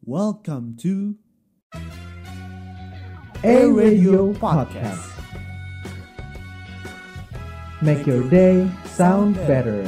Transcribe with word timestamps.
Welcome 0.00 0.80
to 0.80 1.20
A 3.44 3.68
Radio 3.68 4.32
Podcast. 4.32 5.04
Make 7.84 8.08
your 8.08 8.24
day 8.32 8.64
sound 8.88 9.36
better. 9.44 9.84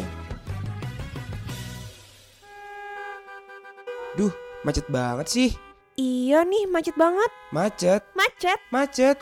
Duh, 4.21 4.29
macet 4.69 4.85
banget 4.93 5.33
sih. 5.33 5.51
Iya 5.97 6.45
nih, 6.45 6.69
macet 6.69 6.93
banget. 7.01 7.33
Macet, 7.49 8.05
Macet. 8.13 8.61
macet. 8.69 9.17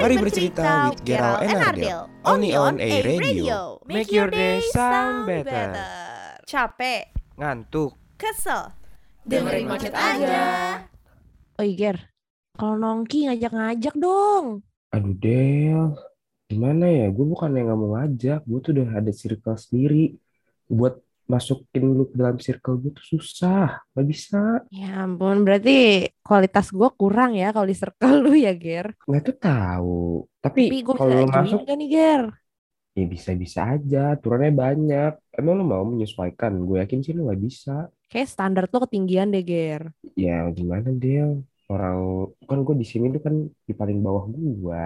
Mari 0.00 0.14
bercerita 0.18 0.90
with 0.90 1.02
Gerald 1.06 1.44
and 1.44 1.60
Ardel. 1.60 2.00
Only 2.24 2.50
on 2.56 2.80
A 2.80 2.90
Radio. 3.04 3.78
Make 3.86 4.10
your 4.10 4.32
day 4.32 4.58
sound 4.74 5.28
better. 5.28 5.74
Capek, 6.48 7.12
Ngantuk. 7.38 7.94
kesel. 8.18 8.72
Dengerin 9.24 9.68
macet 9.68 9.92
aja. 9.92 10.40
Oh 11.56 11.64
Ger, 11.64 11.96
kalau 12.56 12.76
nongki 12.76 13.28
ngajak-ngajak 13.28 13.94
dong. 13.96 14.66
Aduh 14.90 15.14
Del, 15.16 15.96
gimana 16.50 16.84
ya? 16.88 17.06
Gue 17.12 17.26
bukan 17.28 17.54
yang 17.54 17.70
nggak 17.70 17.78
mau 17.78 17.90
ngajak, 18.00 18.40
gue 18.44 18.58
tuh 18.60 18.72
udah 18.74 18.88
ada 19.00 19.12
circle 19.14 19.56
sendiri. 19.56 20.18
Buat 20.68 21.03
masukin 21.32 21.84
lu 21.96 22.04
ke 22.10 22.14
dalam 22.20 22.36
circle 22.46 22.76
gue 22.82 22.92
tuh 22.98 23.06
susah, 23.16 23.62
nggak 23.92 24.06
bisa. 24.12 24.38
Ya 24.74 24.86
ampun, 25.04 25.36
berarti 25.46 25.70
kualitas 26.26 26.66
gue 26.78 26.88
kurang 27.00 27.30
ya 27.40 27.46
kalau 27.54 27.66
di 27.70 27.76
circle 27.80 28.14
lu 28.24 28.30
ya 28.44 28.52
Ger. 28.62 28.86
Nggak 29.08 29.22
tuh 29.28 29.36
tahu. 29.44 29.92
Tapi, 30.44 30.60
Tapi 30.62 30.74
gue 30.86 30.94
kalau 30.98 31.12
lu 31.20 31.26
masuk, 31.36 31.60
gak 31.68 31.76
nih 31.80 31.88
Ger? 31.94 32.22
ya 32.98 33.04
bisa-bisa 33.14 33.60
aja. 33.74 33.98
Aturannya 34.14 34.52
banyak. 34.62 35.12
Emang 35.38 35.54
lu 35.58 35.64
mau 35.72 35.84
menyesuaikan? 35.92 36.52
Gue 36.66 36.76
yakin 36.82 37.00
sih 37.04 37.12
lu 37.16 37.20
nggak 37.26 37.40
bisa. 37.46 37.70
Kayak 38.10 38.28
standar 38.32 38.64
tuh 38.72 38.80
ketinggian 38.84 39.28
deh 39.34 39.44
Ger. 39.50 39.82
Ya 40.24 40.32
gimana 40.58 40.88
Del? 41.02 41.30
Orang 41.72 41.98
kan 42.48 42.58
gue 42.66 42.74
di 42.82 42.86
sini 42.92 43.06
tuh 43.14 43.22
kan 43.26 43.34
di 43.68 43.72
paling 43.80 43.98
bawah 44.04 44.24
gue. 44.36 44.84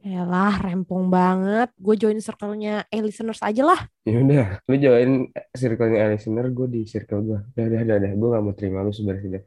Yalah, 0.00 0.56
rempong 0.64 1.12
banget. 1.12 1.68
Gue 1.76 1.92
join 1.92 2.16
circle-nya 2.24 2.88
A-listeners 2.88 3.44
aja 3.44 3.60
lah. 3.68 3.80
Ya 4.08 4.16
udah, 4.16 4.46
lu 4.64 4.80
join 4.80 5.28
circle-nya 5.52 6.08
listener, 6.16 6.48
gue 6.48 6.66
di 6.72 6.80
circle 6.88 7.20
gue. 7.20 7.40
Udah, 7.52 7.64
udah, 7.68 7.80
udah, 7.84 7.96
udah. 8.00 8.12
Gue 8.16 8.28
gak 8.32 8.42
mau 8.48 8.54
terima 8.56 8.80
lu 8.80 8.96
sebenarnya. 8.96 9.44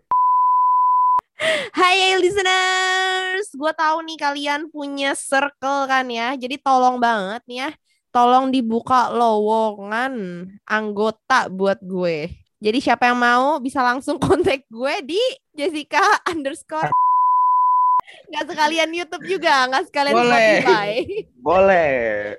Hai 1.74 2.14
A-listeners, 2.14 3.50
gue 3.50 3.72
tahu 3.74 3.98
nih 4.06 4.18
kalian 4.22 4.62
punya 4.70 5.18
circle 5.18 5.90
kan 5.90 6.06
ya. 6.06 6.38
Jadi 6.38 6.62
tolong 6.62 7.02
banget 7.02 7.42
nih 7.50 7.58
ya, 7.66 7.70
tolong 8.14 8.54
dibuka 8.54 9.10
lowongan 9.10 10.14
anggota 10.70 11.50
buat 11.50 11.82
gue. 11.82 12.30
Jadi 12.62 12.78
siapa 12.78 13.10
yang 13.10 13.18
mau 13.18 13.58
bisa 13.58 13.82
langsung 13.82 14.22
kontak 14.22 14.70
gue 14.70 14.94
di 15.02 15.20
Jessica 15.58 16.22
underscore. 16.30 16.94
Gak 18.34 18.46
sekalian 18.50 18.90
YouTube 18.90 19.26
juga, 19.30 19.70
gak 19.70 19.84
sekalian 19.90 20.16
Boleh. 20.16 20.32
Spotify. 20.34 20.92
Boleh, 21.38 21.92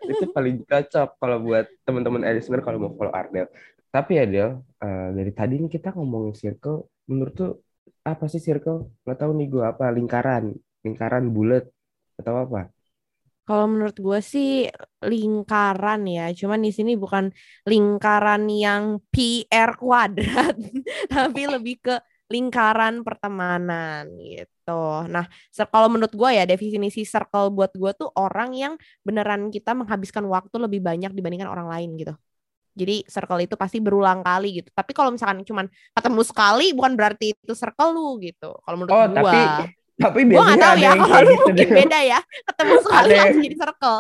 itu 0.02 0.24
paling 0.32 0.56
cocok 0.66 1.08
kalau 1.20 1.38
buat 1.44 1.66
teman-teman 1.86 2.26
listener 2.34 2.60
kalau 2.64 2.78
mau 2.82 2.92
follow 2.98 3.14
Ardel. 3.14 3.46
Tapi 3.94 4.18
ya 4.18 4.24
Del, 4.26 4.50
eh, 4.82 5.08
dari 5.14 5.32
tadi 5.32 5.54
nih 5.62 5.70
kita 5.70 5.94
ngomongin 5.94 6.34
circle, 6.34 6.90
menurut 7.06 7.34
tuh 7.34 7.52
apa 8.02 8.26
sih 8.26 8.42
circle? 8.42 8.90
Gak 9.06 9.22
tahu 9.22 9.32
nih 9.38 9.46
gue 9.50 9.64
apa, 9.64 9.86
lingkaran, 9.94 10.50
lingkaran 10.82 11.30
bulat 11.30 11.64
atau 12.18 12.42
apa? 12.42 12.74
Kalau 13.44 13.68
menurut 13.68 13.96
gue 14.00 14.18
sih 14.24 14.64
lingkaran 15.04 16.08
ya, 16.08 16.32
cuman 16.32 16.64
di 16.64 16.72
sini 16.72 16.96
bukan 16.96 17.28
lingkaran 17.68 18.48
yang 18.48 19.04
PR 19.12 19.76
kuadrat, 19.76 20.56
tapi 21.12 21.44
lebih 21.44 21.76
ke 21.84 21.94
lingkaran 22.28 23.04
pertemanan 23.04 24.08
gitu. 24.16 24.82
Nah, 25.06 25.28
kalau 25.68 25.88
menurut 25.92 26.12
gue 26.12 26.30
ya 26.32 26.44
definisi 26.44 27.04
circle 27.04 27.52
buat 27.52 27.70
gue 27.76 27.92
tuh 27.94 28.08
orang 28.16 28.56
yang 28.56 28.74
beneran 29.04 29.52
kita 29.52 29.76
menghabiskan 29.76 30.24
waktu 30.24 30.56
lebih 30.56 30.80
banyak 30.80 31.12
dibandingkan 31.12 31.48
orang 31.48 31.68
lain 31.68 31.94
gitu. 32.00 32.14
Jadi 32.74 33.06
circle 33.06 33.38
itu 33.38 33.54
pasti 33.54 33.78
berulang 33.78 34.24
kali 34.24 34.58
gitu. 34.58 34.68
Tapi 34.74 34.90
kalau 34.90 35.14
misalkan 35.14 35.46
cuman 35.46 35.66
ketemu 35.94 36.20
sekali 36.26 36.66
bukan 36.74 36.92
berarti 36.98 37.30
itu 37.30 37.52
circle 37.54 37.94
lu 37.94 38.18
gitu. 38.18 38.50
Kalau 38.58 38.76
menurut 38.76 38.90
Oh, 38.90 39.06
gue. 39.06 39.14
tapi 39.14 39.40
tapi 39.94 40.26
Gue 40.26 40.30
biasanya 40.34 40.50
gak 40.50 40.58
tahu 40.58 40.74
ada 40.74 40.74
ya 40.74 40.88
yang 40.90 40.98
kalau 40.98 41.06
kayak 41.06 41.22
lu 41.22 41.30
gitu 41.30 41.44
mungkin 41.46 41.68
Del. 41.70 41.78
beda 41.86 42.00
ya. 42.02 42.20
Ketemu 42.50 42.74
sekali 42.84 43.06
Ada 43.06 43.14
langsung 43.22 43.42
jadi 43.46 43.56
circle. 43.62 43.98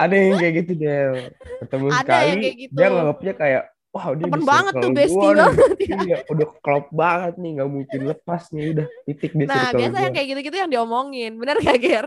Ada 0.00 0.14
yang 0.16 0.36
kayak 0.40 0.54
gitu 0.56 0.72
Del. 0.80 1.12
Ketemu 1.60 1.86
Ada 1.86 1.98
sekali, 2.00 2.24
yang 2.24 2.38
kayak 2.40 2.56
gitu. 2.56 2.72
dia 2.72 2.86
nganggapnya 2.88 3.32
kayak, 3.36 3.62
wah 3.96 4.04
dia 4.12 4.22
Temen 4.22 4.42
banget 4.44 4.72
tuh, 4.76 4.86
gua 4.86 4.94
bestie 4.94 5.26
nih." 5.26 5.36
banget 5.40 5.78
ya. 5.80 5.96
Iya, 5.96 6.16
udah 6.28 6.46
klop 6.60 6.86
banget 6.92 7.34
nih, 7.36 7.50
nggak 7.56 7.70
mungkin 7.70 8.00
lepas 8.06 8.42
nih, 8.50 8.64
udah 8.70 8.86
titik 9.04 9.30
di 9.32 9.42
Nah, 9.42 9.54
circle 9.66 9.78
biasa 9.80 9.90
gua. 9.90 10.04
yang 10.04 10.12
kayak 10.12 10.26
gitu-gitu 10.28 10.56
yang 10.58 10.70
diomongin. 10.70 11.32
Bener 11.34 11.56
gak, 11.58 11.78
Ger? 11.78 12.06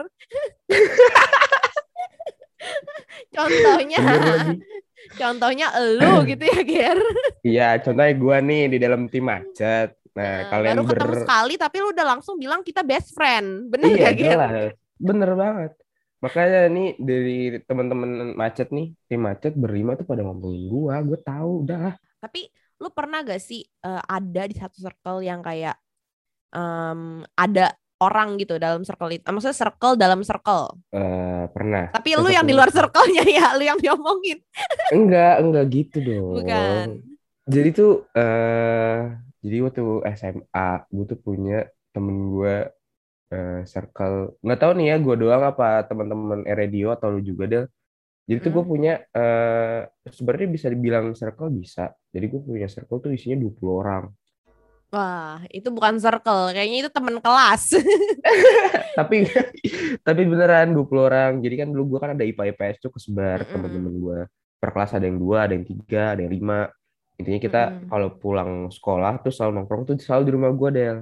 contohnya, 3.36 4.00
contohnya 5.16 5.68
elu 5.76 6.14
gitu 6.32 6.44
ya, 6.46 6.60
Ger. 6.62 7.00
Iya, 7.42 7.68
contohnya 7.80 8.14
gua 8.14 8.38
nih 8.40 8.68
di 8.68 8.78
dalam 8.78 9.08
tim 9.08 9.26
macet. 9.26 9.96
Nah, 10.10 10.20
Nah, 10.20 10.40
kalian 10.52 10.76
baru 10.76 10.84
ber 10.84 10.92
ketemu 10.92 11.16
sekali, 11.24 11.54
tapi 11.56 11.76
lu 11.80 11.88
udah 11.90 12.06
langsung 12.08 12.36
bilang 12.36 12.60
kita 12.60 12.82
best 12.82 13.14
friend. 13.14 13.70
Bener 13.70 13.88
Iya, 13.90 13.98
gak, 14.04 14.14
Ger? 14.14 14.30
jelas. 14.30 14.52
Bener 14.96 15.30
banget. 15.32 15.72
Makanya 16.20 16.68
nih 16.68 16.88
dari 17.00 17.40
teman-teman 17.64 18.36
macet 18.36 18.70
nih, 18.76 18.92
tim 19.08 19.24
macet 19.24 19.56
berlima 19.56 19.96
tuh 19.96 20.04
pada 20.04 20.24
ngomongin 20.24 20.68
gua, 20.68 21.00
gua 21.00 21.20
tahu 21.20 21.64
udah. 21.64 21.96
Tapi 22.20 22.52
lu 22.80 22.90
pernah 22.92 23.24
gak 23.24 23.40
sih 23.40 23.64
eh, 23.64 24.04
ada 24.04 24.44
di 24.48 24.56
satu 24.56 24.80
circle 24.80 25.24
yang 25.24 25.40
kayak 25.40 25.76
em, 26.56 27.24
ada 27.36 27.72
orang 28.00 28.40
gitu 28.40 28.56
dalam 28.60 28.84
circle 28.88 29.12
itu? 29.12 29.24
Maksudnya 29.28 29.56
circle 29.56 29.96
dalam 30.00 30.20
circle. 30.24 30.76
Eh, 30.92 31.46
pernah. 31.52 31.92
Tapi 31.92 32.10
lu 32.16 32.32
yang 32.32 32.48
di 32.48 32.56
luar 32.56 32.72
circle-nya 32.72 33.24
ya, 33.28 33.56
lu 33.56 33.64
yang 33.68 33.80
diomongin. 33.80 34.40
Enggak, 34.96 35.36
enggak 35.44 35.66
gitu 35.72 35.98
dong. 36.04 36.44
Bukan. 36.44 36.88
Jadi 37.50 37.70
tuh 37.74 38.06
eh 38.16 39.20
jadi 39.40 39.58
waktu 39.64 39.84
SMA 40.20 40.70
gue 40.92 41.06
tuh 41.08 41.20
punya 41.20 41.64
temen 41.96 42.30
gue 42.36 42.56
eh, 43.34 43.62
circle 43.74 44.16
nggak 44.44 44.60
tahu 44.62 44.72
nih 44.78 44.86
ya 44.92 44.96
gue 45.06 45.16
doang 45.22 45.44
apa 45.52 45.64
teman-teman 45.90 46.40
radio 46.60 46.86
atau 46.96 47.08
lu 47.16 47.22
juga 47.30 47.44
deh. 47.54 47.64
Jadi 48.30 48.40
tuh 48.46 48.52
gue 48.58 48.64
Hmm. 48.64 48.72
punya 48.74 48.92
eh 49.18 49.80
sebenarnya 50.18 50.50
bisa 50.58 50.68
dibilang 50.74 51.06
circle 51.20 51.50
bisa. 51.62 51.82
Jadi 52.14 52.26
gue 52.32 52.42
punya 52.50 52.68
circle 52.76 53.00
tuh 53.06 53.12
isinya 53.18 53.38
20 53.44 53.76
orang. 53.84 54.06
Wah, 54.90 55.46
itu 55.54 55.70
bukan 55.70 56.02
circle. 56.02 56.50
Kayaknya 56.54 56.78
itu 56.82 56.90
temen 56.90 57.16
kelas. 57.22 57.64
Tapi 58.98 59.16
tapi 60.08 60.22
beneran 60.32 60.68
20 60.76 61.04
orang. 61.10 61.32
Jadi 61.44 61.56
kan 61.62 61.68
dulu 61.74 61.84
gue 61.96 62.00
kan 62.04 62.12
ada 62.16 62.24
IPA 62.26 62.44
IPS 62.54 62.78
tuh 62.84 62.92
kesebar 62.96 63.40
Mm-mm. 63.40 63.54
teman-teman 63.54 63.94
gue. 64.04 64.20
Per 64.60 64.70
kelas 64.76 64.92
ada 64.98 65.06
yang 65.10 65.20
dua, 65.24 65.38
ada 65.48 65.54
yang 65.56 65.66
tiga, 65.68 66.00
ada 66.18 66.22
yang 66.26 66.34
lima. 66.38 66.56
Intinya 67.20 67.40
kita 67.46 67.60
Mm-mm. 67.60 67.90
kalau 67.90 68.08
pulang 68.22 68.52
sekolah 68.74 69.12
tuh 69.24 69.32
selalu 69.36 69.52
nongkrong 69.62 69.84
tuh 69.90 69.96
selalu 70.02 70.24
di 70.28 70.32
rumah 70.36 70.52
gue 70.56 70.70
Del. 70.78 70.98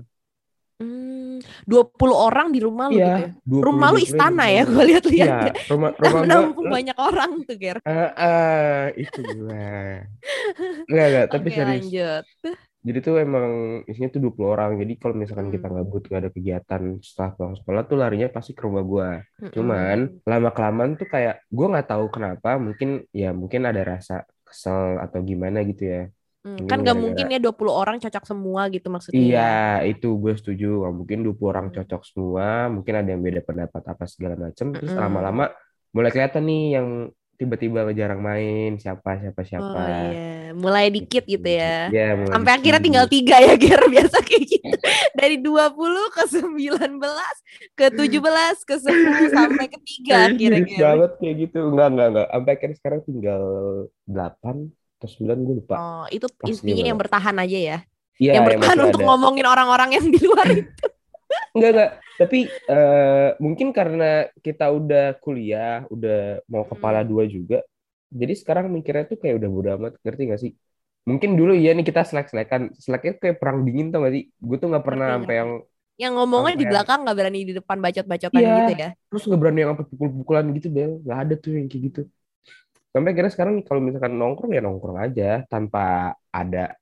Hmm, 0.77 1.41
20 1.65 2.13
orang 2.13 2.53
di 2.53 2.59
rumah 2.61 2.85
lu 2.93 3.01
gitu 3.01 3.09
ya? 3.17 3.25
Iya, 3.25 3.33
20, 3.49 3.65
Rumah 3.65 3.89
lu 3.93 3.97
20 3.97 4.05
istana 4.05 4.45
ya, 4.45 4.61
gitu. 4.61 4.71
gue 4.73 4.83
lihat-lihat. 4.93 5.29
Iya, 5.29 5.37
ya. 5.49 5.53
rumah 5.73 5.91
rumah 5.97 6.21
Menampung 6.21 6.67
gua 6.67 6.69
banyak 6.69 6.97
orang 6.97 7.31
tuh, 7.49 7.57
Ger. 7.57 7.77
Ah, 7.85 8.09
ah, 8.13 8.81
itu 8.93 9.19
gua. 9.25 9.57
Enggak, 10.89 11.05
enggak, 11.09 11.27
tapi 11.33 11.47
Oke, 11.49 11.55
serius. 11.57 11.85
lanjut. 11.91 12.23
Jadi 12.87 12.97
tuh 13.03 13.15
emang 13.19 13.47
isinya 13.89 14.09
tuh 14.15 14.21
20 14.23 14.49
orang. 14.55 14.71
Jadi 14.81 14.93
kalau 15.01 15.15
misalkan 15.17 15.49
kita 15.51 15.67
Hmm. 15.67 15.75
gabut 15.75 16.01
gak 16.07 16.19
ada 16.23 16.31
kegiatan 16.35 16.81
setelah 17.03 17.29
pulang 17.35 17.55
sekolah 17.59 17.81
tuh 17.89 17.97
larinya 18.01 18.27
pasti 18.31 18.51
ke 18.55 18.61
rumah 18.67 18.83
gua. 18.91 19.09
Mm-mm. 19.41 19.51
Cuman 19.51 19.97
lama 20.23 20.49
kelamaan 20.55 20.91
tuh 20.99 21.07
kayak 21.13 21.43
gua 21.51 21.65
nggak 21.73 21.87
tahu 21.91 22.05
kenapa, 22.15 22.49
mungkin 22.65 22.89
ya 23.11 23.29
mungkin 23.35 23.61
ada 23.69 23.81
rasa 23.83 24.13
kesel 24.47 25.01
atau 25.03 25.19
gimana 25.29 25.57
gitu 25.67 25.83
ya. 25.93 26.01
Hmm, 26.47 26.55
mungkin 26.57 26.65
kan 26.65 26.77
gak 26.77 26.85
gara-gara- 26.87 27.03
mungkin 27.03 27.25
ya 27.27 27.39
20 27.39 27.73
orang 27.73 27.97
cocok 27.99 28.23
semua 28.23 28.61
gitu 28.69 28.87
maksudnya. 28.87 29.19
Iya, 29.19 29.51
itu 29.85 30.07
gue 30.15 30.33
setuju. 30.33 30.69
Mungkin 30.89 31.17
20 31.21 31.49
orang 31.51 31.67
Hmm. 31.67 31.75
cocok 31.75 32.01
semua, 32.03 32.47
mungkin 32.67 32.93
ada 32.95 33.09
yang 33.09 33.19
beda 33.19 33.41
pendapat 33.41 33.83
apa 33.83 34.03
segala 34.05 34.35
macam. 34.35 34.71
Terus 34.71 34.89
Mm-mm. 34.89 35.03
lama-lama 35.03 35.51
mulai 35.89 36.09
kelihatan 36.09 36.43
nih 36.43 36.63
yang 36.73 36.87
tiba-tiba 37.33 37.85
jarang 37.93 38.17
main, 38.17 38.75
siapa 38.75 39.21
siapa 39.21 39.45
siapa. 39.45 39.69
Oh 39.69 39.85
iya, 40.09 40.49
mulai 40.53 40.89
dikit 40.89 41.21
gitu 41.23 41.45
ya. 41.45 41.85
Iya, 41.87 42.17
mulai 42.17 42.33
Sampai 42.33 42.51
akhirnya 42.51 42.73
dikit. 42.73 42.87
tinggal 42.89 43.05
tiga 43.07 43.35
ya, 43.37 43.53
Ger. 43.53 43.81
Biasa 43.93 44.17
kayak 44.25 44.43
gitu. 44.47 44.73
Dari 45.13 45.37
20 45.37 46.05
ke 46.09 46.23
19, 46.25 46.97
ke 47.73 47.85
17, 47.93 48.57
ke 48.63 48.75
10, 48.75 49.29
sampai 49.29 49.65
ke 49.69 49.77
3 49.77 50.01
Kayak 50.09 50.29
akhirnya, 50.33 50.61
Ger. 50.65 50.81
banget 50.81 51.11
kayak 51.21 51.35
gitu. 51.37 51.59
Enggak, 51.69 51.87
enggak, 51.93 52.07
enggak. 52.09 52.27
Sampai 52.27 52.51
akhirnya 52.57 52.77
sekarang 52.81 53.01
tinggal 53.05 53.41
8 54.07 54.57
atau 54.97 55.07
9 55.13 55.37
gue 55.47 55.55
lupa. 55.61 55.77
Oh, 55.77 56.03
itu 56.09 56.27
Pas 56.41 56.51
intinya 56.51 56.83
yang 56.89 56.97
bertahan 57.01 57.35
aja 57.43 57.57
ya. 57.69 57.77
Iya, 58.21 58.31
yang 58.35 58.45
yang 58.45 58.45
bertahan 58.47 58.63
masih 58.63 58.81
untuk 58.85 59.01
ada. 59.01 59.05
ngomongin 59.07 59.45
orang-orang 59.45 59.89
yang 59.97 60.05
di 60.13 60.19
luar 60.25 60.47
itu. 60.49 60.85
Enggak, 61.55 61.69
enggak. 61.73 61.91
Tapi 62.19 62.37
eh, 62.71 63.29
mungkin 63.45 63.67
karena 63.77 64.05
kita 64.45 64.65
udah 64.77 65.03
kuliah, 65.23 65.85
udah 65.93 66.13
mau 66.51 66.63
kepala 66.71 66.99
Hmm. 67.01 67.09
dua 67.11 67.23
juga. 67.29 67.57
Jadi 68.11 68.33
sekarang 68.41 68.65
mikirnya 68.75 69.05
tuh 69.11 69.17
kayak 69.21 69.35
udah 69.41 69.49
bodo 69.55 69.69
amat, 69.77 69.93
ngerti 70.05 70.21
gak 70.31 70.41
sih? 70.43 70.51
Mungkin 71.09 71.31
dulu 71.39 71.51
iya 71.55 71.71
nih 71.77 71.85
kita 71.89 72.01
selek-selekan, 72.09 72.61
seleknya 72.83 73.13
kayak 73.21 73.37
perang 73.41 73.59
dingin 73.67 73.87
tau 73.91 73.99
gak 74.05 74.13
sih? 74.17 74.23
Gue 74.47 74.57
tuh 74.61 74.67
nggak 74.71 74.85
pernah 74.87 75.07
sampai 75.17 75.35
yang 75.41 75.51
Yang 75.97 76.13
ngomongnya 76.17 76.55
di 76.61 76.65
belakang 76.69 76.99
nggak 77.05 77.17
berani 77.17 77.39
di 77.49 77.53
depan 77.57 77.77
bacot-bacotan 77.81 78.41
Iya. 78.41 78.53
gitu 78.53 78.73
ya. 78.77 78.89
terus 79.09 79.23
nggak 79.27 79.39
berani 79.41 79.57
yang 79.63 79.69
sampai 79.73 79.87
pukul-pukulan 79.91 80.45
gitu 80.57 80.67
Bel, 80.75 80.91
nggak 81.03 81.19
ada 81.23 81.33
tuh 81.43 81.51
yang 81.57 81.67
kayak 81.71 81.83
gitu. 81.89 82.01
Sampai 82.97 83.13
kira 83.13 83.29
sekarang 83.29 83.61
kalau 83.61 83.77
misalkan 83.85 84.17
nongkrong 84.17 84.57
ya 84.57 84.61
nongkrong 84.65 84.97
aja 84.97 85.45
tanpa 85.45 86.17
ada 86.33 86.73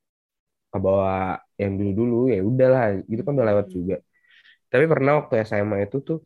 ke 0.72 0.78
bawah 0.80 1.40
yang 1.62 1.76
dulu-dulu 1.80 2.32
ya 2.34 2.40
udahlah, 2.44 2.86
gitu 3.12 3.22
kan 3.28 3.34
udah 3.40 3.48
lewat 3.52 3.68
Hmm. 3.72 3.76
juga. 3.76 3.96
Tapi 4.72 4.86
pernah 4.92 5.14
waktu 5.24 5.34
SMA 5.46 5.78
itu 5.88 5.98
tuh 6.04 6.20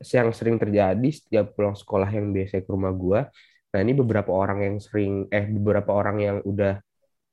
yang 0.00 0.30
sering 0.32 0.56
terjadi 0.62 1.08
setiap 1.12 1.52
pulang 1.56 1.76
sekolah 1.76 2.08
yang 2.16 2.32
biasa 2.36 2.64
ke 2.64 2.70
rumah 2.72 2.92
gua. 2.96 3.20
Nah, 3.72 3.80
ini 3.84 3.92
beberapa 4.00 4.32
orang 4.34 4.58
yang 4.66 4.76
sering 4.82 5.28
eh 5.30 5.46
beberapa 5.46 5.90
orang 5.94 6.16
yang 6.26 6.36
udah 6.46 6.80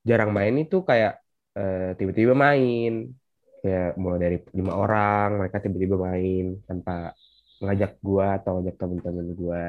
jarang 0.09 0.31
main 0.37 0.55
itu 0.63 0.83
kayak 0.89 1.19
eh, 1.59 1.95
tiba-tiba 1.99 2.33
main. 2.37 3.11
Kayak 3.63 3.89
mulai 3.99 4.19
dari 4.25 4.37
lima 4.59 4.73
orang, 4.77 5.27
mereka 5.41 5.57
tiba-tiba 5.65 5.97
main 6.09 6.45
tanpa 6.69 7.11
ngajak 7.63 7.91
gua 8.05 8.37
atau 8.39 8.51
ngajak 8.61 8.75
teman-teman 8.81 9.27
gua. 9.37 9.63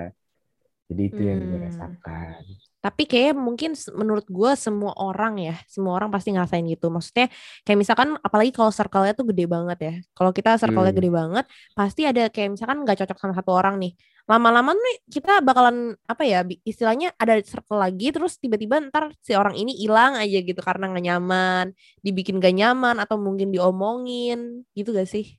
Jadi 0.88 1.02
itu 1.04 1.20
yang 1.20 1.38
gue 1.44 1.58
Hmm. 1.58 1.66
rasakan. 1.68 2.42
Tapi 2.78 3.02
kayak 3.10 3.34
mungkin 3.36 3.74
menurut 3.92 4.24
gue 4.30 4.50
semua 4.54 4.94
orang 4.96 5.34
ya, 5.42 5.54
semua 5.66 5.98
orang 5.98 6.08
pasti 6.14 6.30
ngerasain 6.32 6.64
gitu. 6.64 6.88
Maksudnya 6.88 7.26
kayak 7.66 7.78
misalkan 7.82 8.14
apalagi 8.22 8.54
kalau 8.54 8.70
circle-nya 8.72 9.12
tuh 9.18 9.26
gede 9.28 9.44
banget 9.50 9.78
ya. 9.82 9.92
Kalau 10.16 10.30
kita 10.32 10.56
circle-nya 10.56 10.94
Hmm. 10.94 11.00
gede 11.02 11.10
banget, 11.12 11.44
pasti 11.76 12.02
ada 12.08 12.30
kayak 12.32 12.54
misalkan 12.56 12.86
nggak 12.86 12.96
cocok 13.04 13.18
sama 13.20 13.34
satu 13.36 13.50
orang 13.52 13.76
nih. 13.82 13.92
Lama-lama 14.28 14.76
nih 14.76 14.96
kita 15.08 15.40
bakalan 15.40 15.96
apa 16.04 16.22
ya 16.24 16.44
istilahnya 16.64 17.16
ada 17.16 17.40
circle 17.40 17.80
lagi 17.80 18.12
terus 18.12 18.36
tiba-tiba 18.36 18.76
ntar 18.92 19.10
si 19.24 19.32
orang 19.32 19.56
ini 19.56 19.72
hilang 19.74 20.14
aja 20.20 20.38
gitu 20.44 20.60
karena 20.60 20.84
nggak 20.92 21.04
nyaman, 21.08 21.64
dibikin 22.04 22.36
gak 22.40 22.52
nyaman 22.56 22.96
atau 23.02 23.16
mungkin 23.20 23.48
diomongin 23.52 24.64
gitu 24.76 24.92
gak 24.94 25.08
sih? 25.08 25.36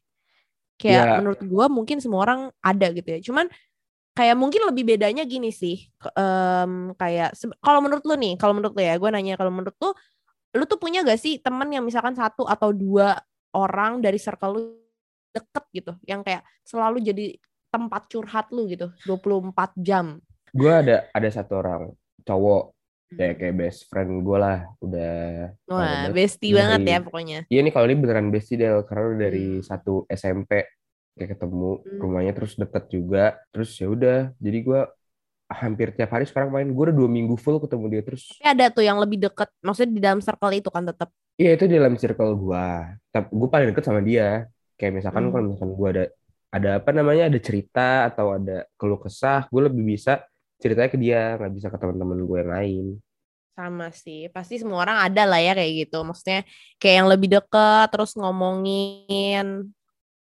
Kayak 0.80 1.06
Ya. 1.06 1.16
menurut 1.20 1.40
gue 1.44 1.66
mungkin 1.68 1.98
semua 2.00 2.24
orang 2.24 2.42
ada 2.64 2.88
gitu 2.96 3.08
ya. 3.12 3.20
Cuman 3.20 3.46
kayak 4.14 4.36
mungkin 4.36 4.66
lebih 4.68 4.84
bedanya 4.96 5.24
gini 5.24 5.50
sih 5.50 5.88
em, 6.14 6.92
kayak 6.94 7.34
kalau 7.60 7.80
menurut 7.80 8.04
lu 8.04 8.16
nih 8.16 8.34
kalau 8.36 8.54
menurut 8.58 8.74
lu 8.76 8.82
ya 8.84 8.96
gue 8.96 9.10
nanya 9.10 9.34
kalau 9.36 9.52
menurut 9.54 9.76
lu 9.80 9.92
lu 10.50 10.64
tuh 10.66 10.82
punya 10.82 11.06
gak 11.06 11.22
sih 11.22 11.38
temen 11.40 11.70
yang 11.70 11.86
misalkan 11.86 12.18
satu 12.18 12.44
atau 12.44 12.74
dua 12.74 13.16
orang 13.54 14.02
dari 14.02 14.18
circle 14.18 14.54
lu 14.54 14.62
deket 15.30 15.66
gitu 15.72 15.92
yang 16.04 16.26
kayak 16.26 16.42
selalu 16.66 17.06
jadi 17.06 17.38
tempat 17.70 18.10
curhat 18.10 18.50
lu 18.50 18.66
gitu 18.66 18.90
24 19.06 19.78
jam? 19.78 20.18
Gue 20.50 20.74
ada 20.74 21.06
ada 21.14 21.30
satu 21.30 21.62
orang 21.62 21.94
cowok 22.26 22.74
Hmm. 23.10 23.18
ya 23.18 23.34
kayak 23.34 23.56
best 23.58 23.90
friend 23.90 24.22
gue 24.22 24.38
lah, 24.38 24.70
udah 24.86 25.14
wah 25.66 26.14
bestie 26.14 26.54
Dari- 26.54 26.62
banget 26.62 26.80
ya 26.86 26.98
pokoknya. 27.02 27.40
Iya 27.50 27.60
nih 27.66 27.74
kalau 27.74 27.86
ini 27.90 27.98
beneran 27.98 28.30
bestie 28.30 28.54
Del 28.54 28.86
karena 28.86 29.18
dari 29.18 29.58
Hmm. 29.58 29.66
satu 29.66 30.06
SMP 30.06 30.62
kayak 31.20 31.36
ketemu 31.36 31.84
Hmm. 31.84 32.00
rumahnya 32.00 32.32
terus 32.32 32.56
deket 32.56 32.84
juga. 32.88 33.26
Terus 33.52 33.70
ya 33.76 33.88
udah 33.92 34.18
jadi 34.40 34.58
gue 34.64 34.82
hampir 35.50 35.88
tiap 35.92 36.10
hari 36.10 36.24
sekarang 36.24 36.50
main. 36.50 36.70
Gue 36.72 36.90
udah 36.90 36.96
dua 36.96 37.10
minggu 37.12 37.36
full 37.36 37.60
ketemu 37.60 37.86
dia 37.92 38.02
terus 38.08 38.24
tapi 38.32 38.48
ada 38.48 38.66
tuh 38.72 38.84
yang 38.86 38.98
lebih 38.98 39.20
deket 39.20 39.50
maksudnya 39.60 39.92
di 39.92 40.02
dalam 40.02 40.20
circle 40.24 40.54
itu 40.56 40.70
kan 40.72 40.84
tetap 40.88 41.10
iya 41.36 41.52
itu 41.56 41.66
di 41.68 41.76
dalam 41.76 41.96
circle 41.96 42.32
gue 42.36 42.68
tapi 43.10 43.28
gue 43.30 43.50
paling 43.52 43.68
deket 43.76 43.84
sama 43.84 44.00
dia. 44.00 44.48
Kayak 44.80 44.94
misalkan 45.04 45.24
Hmm. 45.28 45.32
kalau 45.36 45.46
misalkan 45.52 45.74
gue 45.76 45.90
ada 45.92 46.06
ada 46.50 46.70
apa 46.82 46.90
namanya 46.90 47.30
ada 47.30 47.38
cerita 47.38 48.10
atau 48.10 48.34
ada 48.34 48.66
keluh 48.74 48.98
kesah 48.98 49.46
gue 49.52 49.62
lebih 49.70 49.84
bisa 49.86 50.24
ceritanya 50.58 50.90
ke 50.90 50.98
dia 50.98 51.38
nggak 51.38 51.52
bisa 51.54 51.68
ke 51.68 51.78
teman-teman 51.78 52.20
gue 52.24 52.38
yang 52.40 52.52
lain. 52.52 52.86
Sama 53.54 53.92
sih. 53.92 54.32
Pasti 54.32 54.56
semua 54.56 54.88
orang 54.88 55.04
ada 55.04 55.28
lah 55.28 55.36
ya 55.38 55.52
kayak 55.52 55.72
gitu. 55.84 56.00
Maksudnya 56.00 56.48
kayak 56.80 56.96
yang 57.04 57.08
lebih 57.12 57.28
deket 57.28 57.88
terus 57.92 58.16
ngomongin 58.16 59.68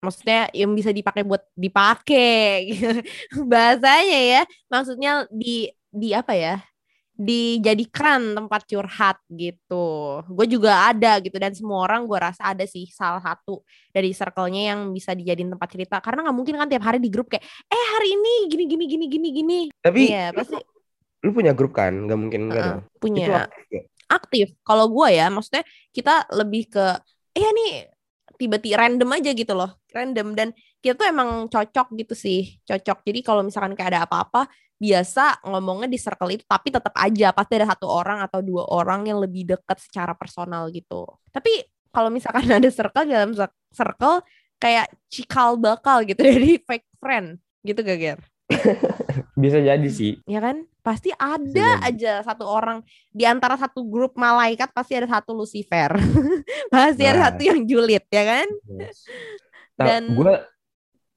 maksudnya 0.01 0.49
yang 0.53 0.73
bisa 0.77 0.93
dipakai 0.93 1.23
buat 1.25 1.43
dipakai 1.57 2.71
gitu. 2.73 2.89
bahasanya 3.51 4.21
ya 4.21 4.43
maksudnya 4.69 5.13
di 5.33 5.71
di 5.89 6.13
apa 6.13 6.37
ya 6.37 6.61
dijadikan 7.17 8.37
tempat 8.37 8.69
curhat 8.69 9.17
gitu. 9.33 10.21
Gue 10.29 10.47
juga 10.47 10.93
ada 10.93 11.17
gitu 11.25 11.33
dan 11.41 11.57
semua 11.57 11.89
orang 11.89 12.05
gue 12.05 12.19
rasa 12.21 12.53
ada 12.53 12.69
sih 12.69 12.93
salah 12.93 13.25
satu 13.25 13.65
dari 13.89 14.13
circle-nya 14.13 14.77
yang 14.77 14.93
bisa 14.93 15.17
dijadiin 15.17 15.49
tempat 15.49 15.69
cerita. 15.73 15.97
Karena 16.05 16.29
nggak 16.29 16.37
mungkin 16.37 16.61
kan 16.61 16.69
tiap 16.69 16.85
hari 16.85 17.01
di 17.01 17.09
grup 17.09 17.33
kayak 17.33 17.41
eh 17.73 17.85
hari 17.97 18.21
ini 18.21 18.35
gini 18.53 18.65
gini 18.69 18.85
gini 18.85 19.05
gini 19.09 19.29
gini. 19.33 19.61
Tapi 19.81 20.01
iya 20.13 20.29
pasti. 20.37 20.61
lu 21.25 21.33
punya 21.33 21.57
grup 21.57 21.73
kan? 21.73 22.05
Nggak 22.05 22.19
mungkin 22.21 22.41
enggak 22.53 22.61
Heeh, 22.61 22.77
dong? 22.77 22.83
Punya. 23.01 23.25
itu 23.25 23.33
aktif 23.33 23.65
ya? 23.73 23.83
aktif. 24.07 24.47
Kalau 24.63 24.87
gue 24.91 25.09
ya, 25.11 25.27
maksudnya 25.33 25.65
kita 25.91 26.29
lebih 26.31 26.71
ke, 26.71 26.87
ya 27.35 27.49
nih 27.51 27.96
tiba-tiba 28.37 28.85
random 28.85 29.11
aja 29.17 29.31
gitu 29.33 29.53
loh, 29.57 29.81
random 29.91 30.37
dan 30.37 30.49
kita 30.81 30.95
tuh 30.95 31.07
emang 31.09 31.51
cocok 31.51 31.93
gitu 31.99 32.15
sih, 32.15 32.61
cocok. 32.69 33.03
Jadi 33.03 33.21
kalau 33.25 33.43
misalkan 33.43 33.75
kayak 33.75 33.97
ada 33.97 34.01
apa-apa, 34.07 34.47
biasa 34.77 35.41
ngomongnya 35.49 35.89
di 35.89 35.99
circle 35.99 36.37
itu, 36.37 36.45
tapi 36.45 36.69
tetap 36.69 36.93
aja 36.95 37.33
pasti 37.33 37.53
ada 37.57 37.67
satu 37.73 37.89
orang 37.89 38.21
atau 38.23 38.45
dua 38.45 38.69
orang 38.69 39.09
yang 39.09 39.19
lebih 39.19 39.49
dekat 39.49 39.81
secara 39.81 40.13
personal 40.13 40.69
gitu. 40.69 41.09
Tapi 41.33 41.65
kalau 41.91 42.13
misalkan 42.13 42.45
ada 42.61 42.69
circle 42.69 43.09
dalam 43.09 43.33
cir- 43.33 43.59
circle 43.73 44.21
kayak 44.61 44.93
cikal 45.09 45.57
bakal 45.57 46.05
gitu 46.05 46.21
dari 46.29 46.61
fake 46.61 46.89
friend 47.01 47.41
gitu 47.65 47.81
gak 47.83 47.99
Ger? 47.99 48.21
bisa 49.43 49.59
jadi 49.59 49.89
sih 49.89 50.23
ya 50.23 50.39
kan 50.39 50.63
pasti 50.81 51.11
ada 51.13 51.83
aja 51.83 52.23
satu 52.23 52.47
orang 52.47 52.79
di 53.11 53.27
antara 53.27 53.59
satu 53.59 53.83
grup 53.83 54.15
malaikat 54.15 54.71
pasti 54.71 54.95
ada 54.95 55.11
satu 55.11 55.35
Lucifer 55.35 55.91
pasti 56.75 57.03
ada 57.03 57.17
Nah. 57.17 57.25
satu 57.29 57.43
yang 57.43 57.61
julid 57.65 58.07
ya 58.07 58.25
kan 58.25 58.49
Yes. 58.71 59.03
Dan- 59.79 60.15
gue 60.15 60.33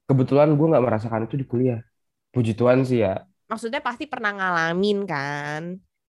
kebetulan 0.04 0.52
gue 0.52 0.66
nggak 0.68 0.84
merasakan 0.84 1.24
itu 1.24 1.38
di 1.38 1.46
kuliah. 1.46 1.80
Puji 2.30 2.52
Tuhan 2.52 2.82
sih 2.82 3.00
ya. 3.00 3.22
maksudnya 3.46 3.78
pasti 3.78 4.06
pernah 4.06 4.30
ngalamin 4.30 4.98
kan 5.02 5.62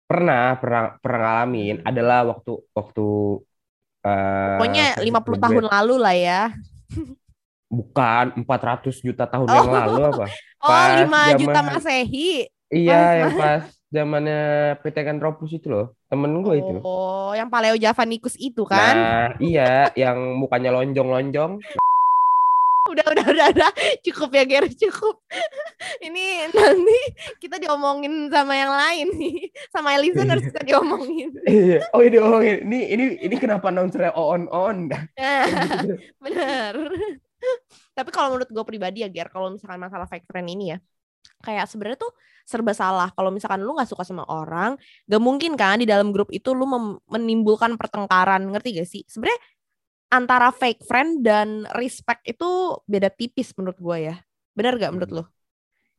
Pernah, 0.08 0.56
pernah, 0.56 0.96
pernah 0.98 1.20
ngalamin. 1.20 1.76
Hmm. 1.78 1.88
Adalah 1.92 2.24
waktu 2.24 2.52
waktu. 2.72 3.06
eh, 4.00 4.56
pokoknya 4.56 4.86
first 4.96 5.04
50 5.04 5.44
tahun 5.44 5.64
lalu 5.68 5.94
lah 5.98 6.14
ya 6.16 6.42
Bukan 7.68 8.24
400 8.38 8.98
juta 8.98 9.24
tahun 9.24 9.44
Oh. 9.44 9.54
yang 9.54 9.68
lalu 9.68 10.02
apa? 10.08 10.26
oh 10.64 10.68
Pas 10.68 10.90
5 10.98 11.36
juta 11.36 11.52
zaman- 11.54 11.68
masehi 11.70 12.48
Iya, 12.68 12.92
Pas, 12.92 13.12
yang 13.14 13.32
pas 13.34 13.62
zamannya 13.88 14.40
PT 14.80 14.96
Kantropus 15.00 15.50
itu 15.50 15.66
loh. 15.66 15.96
Temen 16.06 16.36
gue 16.38 16.54
itu. 16.54 16.74
oh 16.80 17.32
yang 17.32 17.48
paleo 17.48 17.76
javanicus 17.76 18.37
itu 18.37 18.60
kan 18.62 18.92
Nah, 18.92 19.28
iya, 19.38 19.88
yang 19.94 20.16
mukanya 20.34 20.72
lonjong-lonjong. 20.72 21.60
udah 22.88 23.04
udah 23.04 23.26
udah 23.26 23.46
udah 23.52 23.70
cukup 24.00 24.32
ya 24.32 24.44
Ger 24.44 24.64
cukup 24.64 25.20
ini 26.00 26.48
nanti 26.48 26.98
kita 27.37 27.56
diomongin 27.58 28.32
sama 28.32 28.56
yang 28.56 28.72
lain 28.72 29.12
nih 29.12 29.37
sama 29.68 30.00
listeners 30.00 30.40
kita 30.42 30.64
diomongin 30.64 31.37
Iya. 31.44 31.84
oh 31.92 32.00
ini 32.00 32.16
oh 32.16 32.40
ini 32.40 32.88
ini 32.88 33.04
ini 33.20 33.37
kenapa 33.37 33.68
announcer 33.68 34.08
on 34.16 34.48
on? 34.48 34.88
Bener. 36.25 36.75
Tapi 37.99 38.14
kalau 38.14 38.38
menurut 38.38 38.47
gue 38.47 38.62
pribadi 38.62 39.02
ya, 39.02 39.11
Ger, 39.11 39.26
kalau 39.26 39.50
misalkan 39.50 39.83
masalah 39.83 40.07
fake 40.07 40.23
friend 40.31 40.47
ini 40.47 40.71
ya, 40.71 40.78
kayak 41.43 41.67
sebenarnya 41.67 41.99
tuh 41.99 42.14
serba 42.47 42.71
salah. 42.71 43.11
Kalau 43.11 43.35
misalkan 43.35 43.59
lu 43.67 43.75
nggak 43.75 43.90
suka 43.90 44.07
sama 44.07 44.23
orang, 44.31 44.78
gak 45.11 45.19
mungkin 45.19 45.59
kan 45.59 45.83
di 45.83 45.87
dalam 45.90 46.14
grup 46.14 46.31
itu 46.31 46.55
lu 46.55 46.62
menimbulkan 47.11 47.75
pertengkaran, 47.75 48.47
ngerti 48.55 48.78
gak 48.78 48.87
sih? 48.87 49.02
Sebenarnya 49.11 49.43
antara 50.14 50.55
fake 50.55 50.87
friend 50.87 51.26
dan 51.26 51.67
respect 51.75 52.23
itu 52.23 52.78
beda 52.87 53.11
tipis 53.11 53.50
menurut 53.59 53.83
gue 53.83 54.14
ya. 54.14 54.17
Bener 54.55 54.78
gak 54.78 54.95
menurut 54.95 55.11
lu? 55.11 55.25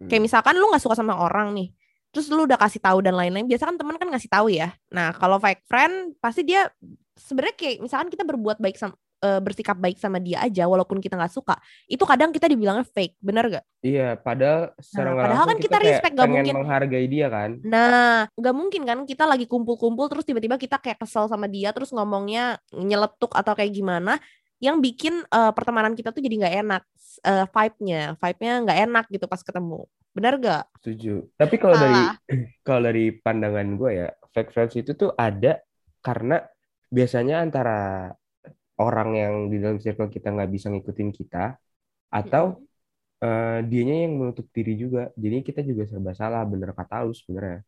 Kayak 0.08 0.32
misalkan 0.32 0.56
lu 0.56 0.72
nggak 0.72 0.80
suka 0.80 0.96
sama 0.96 1.20
orang 1.20 1.52
nih, 1.52 1.76
terus 2.16 2.32
lu 2.32 2.48
udah 2.48 2.56
kasih 2.56 2.80
tahu 2.80 3.04
dan 3.04 3.20
lain-lain. 3.20 3.44
Biasa 3.44 3.68
kan 3.68 3.76
teman 3.76 4.00
kan 4.00 4.08
ngasih 4.08 4.32
tahu 4.32 4.48
ya. 4.48 4.72
Nah 4.96 5.12
kalau 5.12 5.44
fake 5.44 5.68
friend 5.68 6.16
pasti 6.24 6.48
dia 6.48 6.72
sebenarnya 7.20 7.56
kayak 7.60 7.84
misalkan 7.84 8.08
kita 8.08 8.24
berbuat 8.24 8.64
baik 8.64 8.80
sama 8.80 8.96
eh, 9.20 9.40
bersikap 9.44 9.76
baik 9.76 10.00
sama 10.00 10.18
dia 10.18 10.40
aja 10.44 10.66
walaupun 10.66 11.04
kita 11.04 11.20
nggak 11.20 11.32
suka 11.32 11.56
itu 11.86 12.02
kadang 12.04 12.32
kita 12.32 12.48
dibilangnya 12.48 12.88
fake 12.88 13.20
bener 13.20 13.46
gak? 13.60 13.66
Iya, 13.80 14.20
padahal 14.20 14.76
secara 14.80 15.16
Nah, 15.16 15.24
padahal 15.24 15.46
kan 15.48 15.58
kita 15.64 15.78
kayak 15.80 15.88
respect, 15.88 16.14
pengen 16.20 16.34
mungkin. 16.36 16.54
menghargai 16.60 17.08
dia 17.08 17.28
kan. 17.32 17.50
Nah 17.64 18.28
nggak 18.36 18.56
mungkin 18.56 18.82
kan 18.84 19.00
kita 19.08 19.24
lagi 19.28 19.46
kumpul-kumpul 19.48 20.08
terus 20.12 20.26
tiba-tiba 20.28 20.60
kita 20.60 20.80
kayak 20.80 21.00
kesel 21.00 21.28
sama 21.32 21.48
dia 21.48 21.72
terus 21.72 21.92
ngomongnya 21.96 22.60
nyeletuk 22.76 23.32
atau 23.36 23.54
kayak 23.56 23.72
gimana 23.72 24.20
yang 24.60 24.84
bikin 24.84 25.24
eh, 25.24 25.52
pertemanan 25.56 25.96
kita 25.96 26.12
tuh 26.12 26.20
jadi 26.20 26.36
nggak 26.46 26.56
enak 26.68 26.84
eh, 27.24 27.46
vibe-nya 27.48 28.02
vibe-nya 28.20 28.54
nggak 28.68 28.80
enak 28.92 29.06
gitu 29.08 29.26
pas 29.32 29.40
ketemu 29.40 29.88
bener 30.10 30.42
gak? 30.42 30.66
Setuju. 30.82 31.30
Tapi 31.38 31.56
kalau 31.62 31.76
dari 31.78 31.96
Salah. 31.96 32.14
kalau 32.68 32.82
dari 32.90 33.06
pandangan 33.16 33.68
gue 33.78 33.92
ya, 33.94 34.10
fake 34.34 34.52
friends 34.52 34.76
itu 34.76 34.92
tuh 34.98 35.14
ada 35.16 35.62
karena 36.02 36.44
biasanya 36.90 37.46
antara 37.46 38.12
orang 38.84 39.10
yang 39.22 39.34
di 39.52 39.56
dalam 39.64 39.78
circle 39.84 40.10
kita 40.16 40.28
nggak 40.36 40.50
bisa 40.56 40.68
ngikutin 40.74 41.10
kita 41.20 41.38
atau 42.18 42.46
eh, 43.26 43.58
dianya 43.70 43.96
yang 44.06 44.14
menutup 44.22 44.48
diri 44.58 44.74
juga. 44.84 45.02
Jadi 45.24 45.36
kita 45.48 45.62
juga 45.70 45.84
serba 45.92 46.12
salah, 46.22 46.42
bener 46.52 46.70
kata 46.80 46.96
lu 47.08 47.14
sebenarnya. 47.22 47.60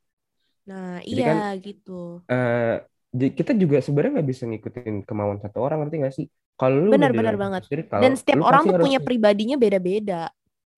Nah, 0.69 0.97
Jadi 1.11 1.21
iya 1.21 1.35
gitu. 1.65 1.91
eh 2.31 2.59
j- 3.19 3.33
kita 3.37 3.51
juga 3.61 3.77
sebenarnya 3.85 4.11
nggak 4.15 4.29
bisa 4.33 4.43
ngikutin 4.49 4.95
kemauan 5.07 5.39
satu 5.43 5.57
orang 5.65 5.77
ngerti 5.81 5.95
gak 6.05 6.15
sih? 6.17 6.25
Kalau 6.59 6.77
lu 6.87 6.91
Benar, 6.91 7.11
benar 7.17 7.35
banget. 7.39 7.63
kalau 7.91 8.11
Dan 8.11 8.13
setiap 8.19 8.39
orang 8.47 8.67
tuh 8.67 8.75
harus 8.77 8.77
punya 8.81 8.99
pribadinya 8.99 9.55
beda-beda. 9.59 10.31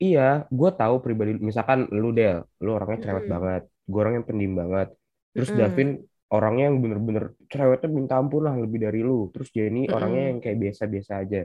Iya, 0.03 0.21
gue 0.57 0.69
tahu 0.79 0.95
pribadi. 1.05 1.31
Misalkan 1.49 1.79
lu 2.01 2.07
Del, 2.17 2.37
lu 2.63 2.69
orangnya 2.77 2.97
cerewet 3.03 3.25
Mm-mm. 3.25 3.33
banget, 3.33 3.61
gue 3.89 3.97
orangnya 4.01 4.23
pendiam 4.29 4.53
banget. 4.61 4.87
Terus 5.33 5.49
Mm-mm. 5.49 5.57
Davin 5.59 5.87
orangnya 6.33 6.63
yang 6.69 6.77
bener-bener 6.83 7.23
cerewetnya 7.51 7.89
minta 7.93 8.13
ampun 8.21 8.41
lah 8.47 8.55
lebih 8.57 8.79
dari 8.85 8.99
lu. 9.05 9.29
Terus 9.33 9.49
Jenny 9.55 9.87
Mm-mm. 9.87 9.95
orangnya 9.95 10.23
yang 10.33 10.37
kayak 10.43 10.57
biasa-biasa 10.63 11.11
aja. 11.23 11.41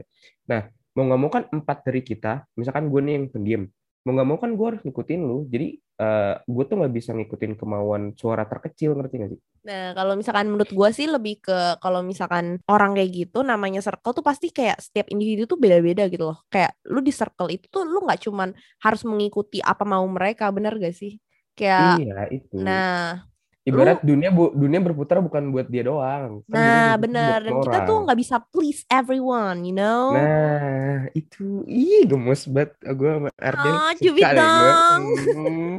Nah, 0.49 0.61
mau 0.97 1.03
nggak 1.07 1.19
mau 1.21 1.31
kan 1.31 1.43
empat 1.53 1.77
dari 1.87 2.01
kita, 2.01 2.31
misalkan 2.57 2.89
gue 2.91 3.01
nih 3.05 3.13
yang 3.17 3.25
pendiam, 3.33 3.63
mau 4.03 4.11
nggak 4.17 4.27
mau 4.29 4.37
kan 4.41 4.51
gue 4.57 4.65
harus 4.73 4.81
ngikutin 4.85 5.21
lu. 5.29 5.37
Jadi 5.53 5.67
eh 5.99 6.33
gue 6.47 6.63
tuh 6.69 6.75
nggak 6.79 6.93
bisa 6.97 7.11
ngikutin 7.17 7.53
kemauan 7.59 8.03
suara 8.17 8.43
terkecil, 8.49 8.97
ngerti 8.97 9.15
gak 9.21 9.31
sih? 9.35 9.41
Nah, 9.67 9.91
kalau 9.91 10.15
misalkan 10.15 10.47
menurut 10.47 10.71
gua 10.71 10.89
sih 10.95 11.03
lebih 11.03 11.43
ke 11.43 11.75
kalau 11.83 11.99
misalkan 11.99 12.63
orang 12.71 12.95
kayak 12.95 13.11
gitu 13.11 13.43
namanya 13.43 13.83
circle 13.83 14.15
tuh 14.15 14.23
pasti 14.23 14.55
kayak 14.55 14.79
setiap 14.79 15.11
individu 15.11 15.43
tuh 15.51 15.59
beda-beda 15.59 16.07
gitu 16.07 16.31
loh. 16.31 16.39
Kayak 16.47 16.79
lu 16.87 17.03
di 17.03 17.11
circle 17.11 17.51
itu 17.51 17.67
tuh 17.67 17.83
lu 17.83 17.99
nggak 18.07 18.23
cuman 18.23 18.55
harus 18.79 19.01
mengikuti 19.03 19.59
apa 19.59 19.83
mau 19.83 20.03
mereka, 20.07 20.47
bener 20.55 20.79
gak 20.79 20.95
sih? 20.95 21.19
Kayak 21.59 21.99
Iya 21.99 22.15
itu. 22.31 22.55
nah, 22.63 23.28
Ibarat 23.69 23.99
dunia 24.01 24.29
bu- 24.29 24.51
dunia 24.51 24.79
berputar 24.79 25.17
bukan 25.19 25.49
buat 25.49 25.65
dia 25.65 25.83
doang. 25.83 26.41
Kan 26.45 26.51
nah 26.51 26.91
buat 26.95 27.13
dan 27.39 27.53
kita 27.61 27.77
tuh 27.83 27.97
nggak 28.03 28.17
bisa 28.17 28.35
please 28.45 28.81
everyone, 28.87 29.61
you 29.61 29.71
know? 29.71 30.11
Nah, 30.11 31.05
itu 31.11 31.61
ih 31.63 32.03
gemes 32.03 32.45
banget 32.45 32.73
gue 32.83 33.09
sama 33.11 33.29
Ardel 33.35 33.75
Ah, 33.75 33.93
cubit 33.93 34.25
dong. 34.25 35.01
Hmm, 35.29 35.77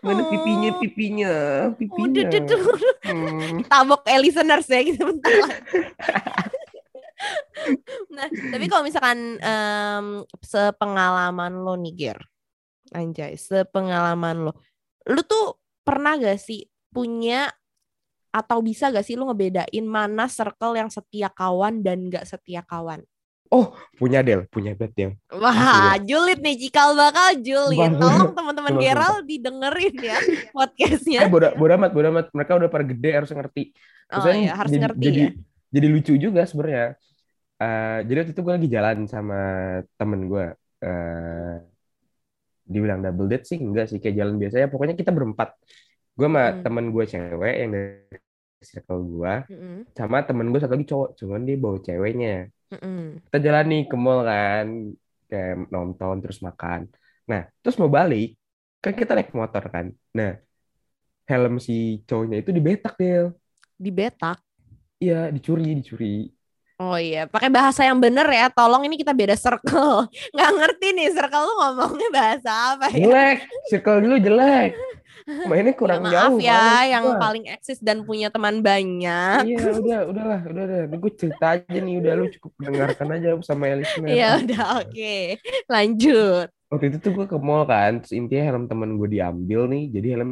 mana 0.00 0.22
pipinya 0.26 0.70
Oh. 0.70 0.78
pipinya 0.78 1.32
Udah, 1.32 1.74
pipinya. 1.74 2.22
udah, 2.22 2.40
udah. 2.40 2.58
Hmm. 3.02 3.56
tabok 3.64 4.02
eh, 4.04 4.18
listeners 4.18 4.66
ya 4.66 4.80
gitu 4.82 5.02
bentar 5.02 5.30
nah, 8.10 8.24
tapi 8.26 8.64
kalau 8.66 8.82
misalkan 8.82 9.18
em, 9.36 10.06
sepengalaman 10.40 11.52
lo 11.58 11.76
nih, 11.76 11.92
Gir. 11.92 12.18
Anjay, 12.90 13.36
sepengalaman 13.36 14.48
lo. 14.48 14.52
Lu 15.06 15.20
tuh 15.22 15.58
pernah 15.80 16.16
gak 16.16 16.38
sih 16.38 16.64
punya 16.90 17.50
atau 18.30 18.62
bisa 18.62 18.90
gak 18.94 19.02
sih 19.02 19.18
lu 19.18 19.26
ngebedain 19.26 19.86
mana 19.86 20.30
circle 20.30 20.78
yang 20.78 20.90
setia 20.90 21.26
kawan 21.30 21.82
dan 21.82 22.06
gak 22.06 22.26
setia 22.26 22.62
kawan? 22.62 23.02
Punya 23.98 24.22
Del, 24.22 24.46
punya 24.46 24.78
bet 24.78 24.94
Del. 24.94 25.18
Wah, 25.34 25.98
julid 26.00 26.38
nih, 26.38 26.56
cikal 26.56 26.94
bakal 26.94 27.34
julid. 27.42 27.98
Tolong 27.98 28.30
teman-teman 28.32 28.72
sumpah, 28.78 28.84
Geral 28.86 29.14
didengerin 29.26 29.94
ya 29.98 30.18
podcastnya. 30.56 31.20
Eh 31.26 31.28
boda, 31.28 31.52
boda 31.58 31.74
amat, 31.74 31.90
boda 31.90 32.08
amat. 32.14 32.26
Mereka 32.30 32.52
udah 32.56 32.70
pada 32.70 32.84
gede 32.86 33.10
harus 33.10 33.30
ngerti. 33.34 33.62
Oh 34.14 34.22
Maksudnya 34.22 34.38
iya, 34.38 34.52
harus 34.54 34.70
jadi, 34.70 34.82
ngerti 34.86 35.02
jadi, 35.02 35.20
ya. 35.20 35.30
jadi 35.74 35.86
lucu 35.90 36.12
juga 36.14 36.42
sebenarnya. 36.46 36.86
Eh, 37.60 37.98
jadi 38.06 38.16
waktu 38.24 38.32
itu 38.32 38.40
gue 38.40 38.54
lagi 38.54 38.68
jalan 38.70 38.96
sama 39.10 39.40
temen 39.98 40.20
gue. 40.30 40.46
Eh, 40.80 41.56
dibilang 42.70 43.02
double 43.02 43.26
date 43.26 43.44
sih 43.50 43.58
enggak 43.58 43.90
sih 43.90 43.98
kayak 43.98 44.14
jalan 44.14 44.38
biasa 44.38 44.56
ya. 44.62 44.66
Pokoknya 44.70 44.94
kita 44.94 45.10
berempat. 45.10 45.58
Gue 46.18 46.26
sama 46.28 46.42
Hmm. 46.52 46.60
temen 46.64 46.84
gue 46.94 47.04
cewek 47.06 47.54
yang 47.60 47.70
dari 47.74 48.18
circle 48.60 49.00
gue. 49.08 49.34
Mm-mm, 49.48 49.76
sama 49.96 50.16
temen 50.28 50.46
gue 50.52 50.60
satu 50.60 50.74
lagi 50.76 50.86
cowok 50.92 51.08
cuman 51.16 51.40
dia 51.48 51.56
bawa 51.56 51.78
ceweknya 51.80 52.34
mm-mm. 52.70 53.00
kita 53.28 53.38
jalan 53.40 53.64
nih 53.72 53.82
ke 53.88 53.96
mall 53.96 54.20
kan 54.20 54.66
kayak 55.30 55.54
nonton 55.72 56.14
terus 56.20 56.38
makan 56.44 56.80
nah 57.24 57.42
terus 57.64 57.76
mau 57.80 57.88
balik 57.88 58.36
kan 58.84 58.92
kita 58.92 59.16
naik 59.16 59.32
motor 59.32 59.64
kan 59.72 59.86
nah 60.12 60.36
helm 61.24 61.56
si 61.62 62.02
cowoknya 62.04 62.36
itu 62.42 62.50
dibetak 62.52 62.94
Del 63.00 63.26
Di 63.80 63.88
betak. 63.88 64.38
iya 65.00 65.32
dicuri 65.32 65.72
dicuri 65.80 66.28
Oh 66.80 66.96
iya, 66.96 67.28
pakai 67.28 67.52
bahasa 67.52 67.84
yang 67.84 68.00
bener 68.00 68.24
ya. 68.24 68.48
Tolong 68.48 68.80
ini 68.88 68.96
kita 68.96 69.12
beda 69.12 69.36
circle. 69.36 70.08
Nggak 70.32 70.50
ngerti 70.56 70.86
nih 70.96 71.08
circle 71.12 71.44
lu 71.44 71.52
ngomongnya 71.60 72.08
bahasa 72.08 72.50
apa 72.72 72.88
ya? 72.88 73.04
jelek 73.04 73.38
circle 73.68 74.00
dulu 74.00 74.16
jelek 74.16 74.70
mainnya 75.48 75.74
kurang 75.76 76.00
Ya, 76.00 76.04
maaf 76.04 76.14
jauh 76.14 76.38
ya, 76.40 76.52
banget. 76.52 76.90
yang 76.94 77.04
Wah. 77.06 77.18
paling 77.22 77.44
eksis 77.48 77.78
dan 77.80 77.98
punya 78.08 78.28
teman 78.34 78.56
banyak. 78.60 79.40
iya 79.46 79.58
udah 79.80 79.98
udahlah 80.10 80.40
udah 80.50 80.64
udah 80.88 80.98
gue 81.02 81.12
cerita 81.20 81.44
aja 81.56 81.78
nih 81.80 81.94
udah 82.00 82.12
lu 82.18 82.24
cukup 82.34 82.52
dengarkan 82.60 83.08
aja 83.16 83.28
sama 83.46 83.64
listener 83.74 84.10
Ya 84.10 84.28
udah 84.42 84.62
oke, 84.84 85.14
lanjut. 85.68 86.46
waktu 86.70 86.84
itu 86.90 86.98
tuh 87.04 87.12
gue 87.16 87.26
ke 87.26 87.36
mall 87.38 87.64
kan 87.66 87.98
terus 88.00 88.14
intinya 88.14 88.44
helm 88.48 88.64
temen 88.70 88.90
gue 88.94 89.08
diambil 89.10 89.60
nih 89.66 89.82
jadi 89.90 90.06
helm 90.14 90.30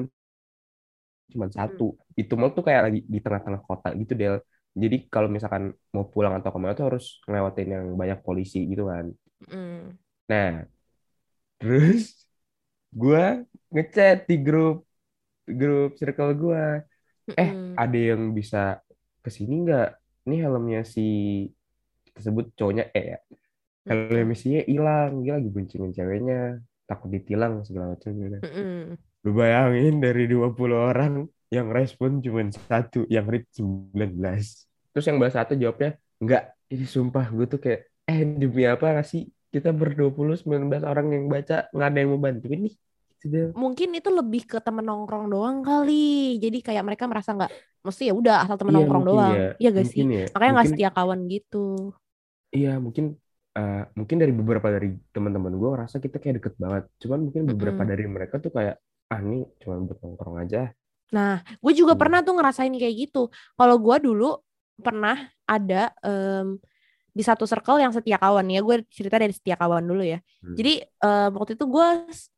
cuma 1.28 1.46
satu 1.52 1.84
itu 2.16 2.32
mall 2.40 2.50
tuh 2.56 2.64
kayak 2.64 2.82
lagi 2.88 2.98
di 3.04 3.18
tengah-tengah 3.20 3.62
kota 3.68 3.88
gitu 4.00 4.12
Del 4.16 4.36
jadi 4.72 4.96
kalau 5.12 5.28
misalkan 5.28 5.74
mau 5.92 6.06
pulang 6.08 6.32
atau 6.38 6.50
ke 6.54 6.58
mana 6.62 6.72
tuh 6.78 6.86
harus 6.94 7.04
ngelewatin 7.28 7.68
yang 7.74 7.84
banyak 8.00 8.18
polisi 8.26 8.64
gitu 8.70 8.88
kan 8.88 9.06
Mm. 9.38 9.94
nah 10.26 10.66
terus 11.60 12.26
gue 12.90 13.44
ngechat 13.70 14.24
di 14.30 14.36
grup 14.40 14.88
grup 15.58 15.90
circle 16.00 16.32
gue 16.42 16.64
Eh, 17.38 17.50
Mm-mm. 17.50 17.74
ada 17.76 17.98
yang 18.10 18.34
bisa 18.38 18.80
ke 19.24 19.30
sini 19.30 19.54
nggak 19.64 19.86
ini 20.26 20.36
helmnya 20.44 20.80
si 20.82 21.00
tersebut 22.14 22.44
cowoknya 22.58 22.84
E 22.98 23.02
ya 23.14 23.18
helmnya 23.88 24.36
si 24.42 24.48
E 24.58 24.62
hilang 24.70 25.12
dia 25.24 25.32
lagi 25.38 25.50
boncengin 25.54 25.92
ceweknya 25.96 26.38
takut 26.88 27.10
ditilang 27.14 27.54
segala 27.66 27.94
macam 27.94 28.10
gitu 28.16 28.40
Mm-mm. 28.42 28.98
Lu 29.26 29.30
bayangin 29.34 29.98
dari 30.04 30.24
20 30.30 30.78
orang 30.78 31.26
yang 31.50 31.68
respon 31.74 32.22
cuma 32.24 32.46
satu, 32.54 33.02
yang 33.10 33.26
read 33.26 33.44
19. 33.50 34.46
Terus 34.94 35.04
yang 35.10 35.18
balas 35.20 35.34
satu 35.34 35.52
jawabnya, 35.58 35.98
enggak, 36.22 36.42
ini 36.70 36.86
sumpah 36.86 37.26
gue 37.34 37.46
tuh 37.50 37.60
kayak, 37.64 37.80
eh 38.06 38.20
demi 38.24 38.62
apa 38.68 39.02
sih? 39.02 39.26
Kita 39.50 39.74
ber-20, 39.74 40.38
19 40.38 40.82
orang 40.86 41.06
yang 41.10 41.24
baca, 41.26 41.66
nggak 41.74 41.88
ada 41.90 41.98
yang 41.98 42.10
mau 42.14 42.22
bantuin 42.22 42.60
nih. 42.70 42.74
Mungkin 43.62 43.88
itu 43.98 44.08
lebih 44.18 44.42
ke 44.50 44.56
temen 44.64 44.84
nongkrong 44.88 45.26
doang 45.32 45.56
kali. 45.66 45.92
Jadi 46.44 46.56
kayak 46.66 46.82
mereka 46.87 47.04
merasa 47.10 47.30
nggak, 47.37 47.50
mesti 47.87 48.02
ya 48.10 48.14
udah 48.20 48.34
asal 48.46 48.56
temen 48.60 48.70
Iya, 48.70 48.78
nongkrong 48.78 49.04
doang. 49.08 49.37
ya. 49.37 49.42
Iya 49.60 49.68
gak 49.78 49.88
sih? 49.92 50.04
Ya. 50.14 50.30
Makanya 50.32 50.50
nggak 50.62 50.68
setia 50.70 50.90
kawan 50.96 51.20
gitu. 51.32 51.56
Iya, 52.56 52.68
mungkin 52.84 53.04
eh, 53.56 53.75
mungkin 53.98 54.16
dari 54.22 54.32
beberapa 54.40 54.68
dari 54.76 54.87
teman-teman 55.14 55.52
gue 55.60 55.68
ngerasa 55.72 55.96
kita 56.04 56.16
kayak 56.22 56.34
deket 56.38 56.54
banget. 56.64 56.82
Cuman 57.02 57.18
mungkin 57.26 57.42
beberapa 57.52 57.82
Mm-mm. 57.82 57.90
dari 57.90 58.04
mereka 58.14 58.34
tuh 58.44 58.50
kayak, 58.56 58.75
ah 59.12 59.18
ini 59.25 59.34
cuma 59.60 59.75
buat 59.87 59.98
nongkrong 60.02 60.37
aja. 60.44 60.58
Nah, 61.14 61.40
gue 61.64 61.72
juga 61.72 61.92
Hmm. 61.92 61.96
pernah 61.96 62.20
tuh 62.20 62.37
ngerasain 62.37 62.72
kayak 62.76 62.96
gitu. 63.08 63.32
Kalau 63.56 63.76
gue 63.80 63.96
dulu 64.04 64.25
pernah 64.84 65.16
ada 65.48 65.90
em, 66.04 66.60
di 67.12 67.22
satu 67.24 67.44
circle 67.48 67.82
yang 67.82 67.92
setia 67.92 68.16
kawan 68.20 68.46
ya. 68.48 68.60
Gue 68.62 68.84
cerita 68.92 69.18
dari 69.18 69.34
setia 69.34 69.56
kawan 69.58 69.82
dulu 69.84 70.02
ya. 70.04 70.18
Hmm. 70.44 70.54
Jadi 70.54 70.82
em, 70.84 71.30
waktu 71.34 71.58
itu 71.58 71.64
gue 71.66 71.88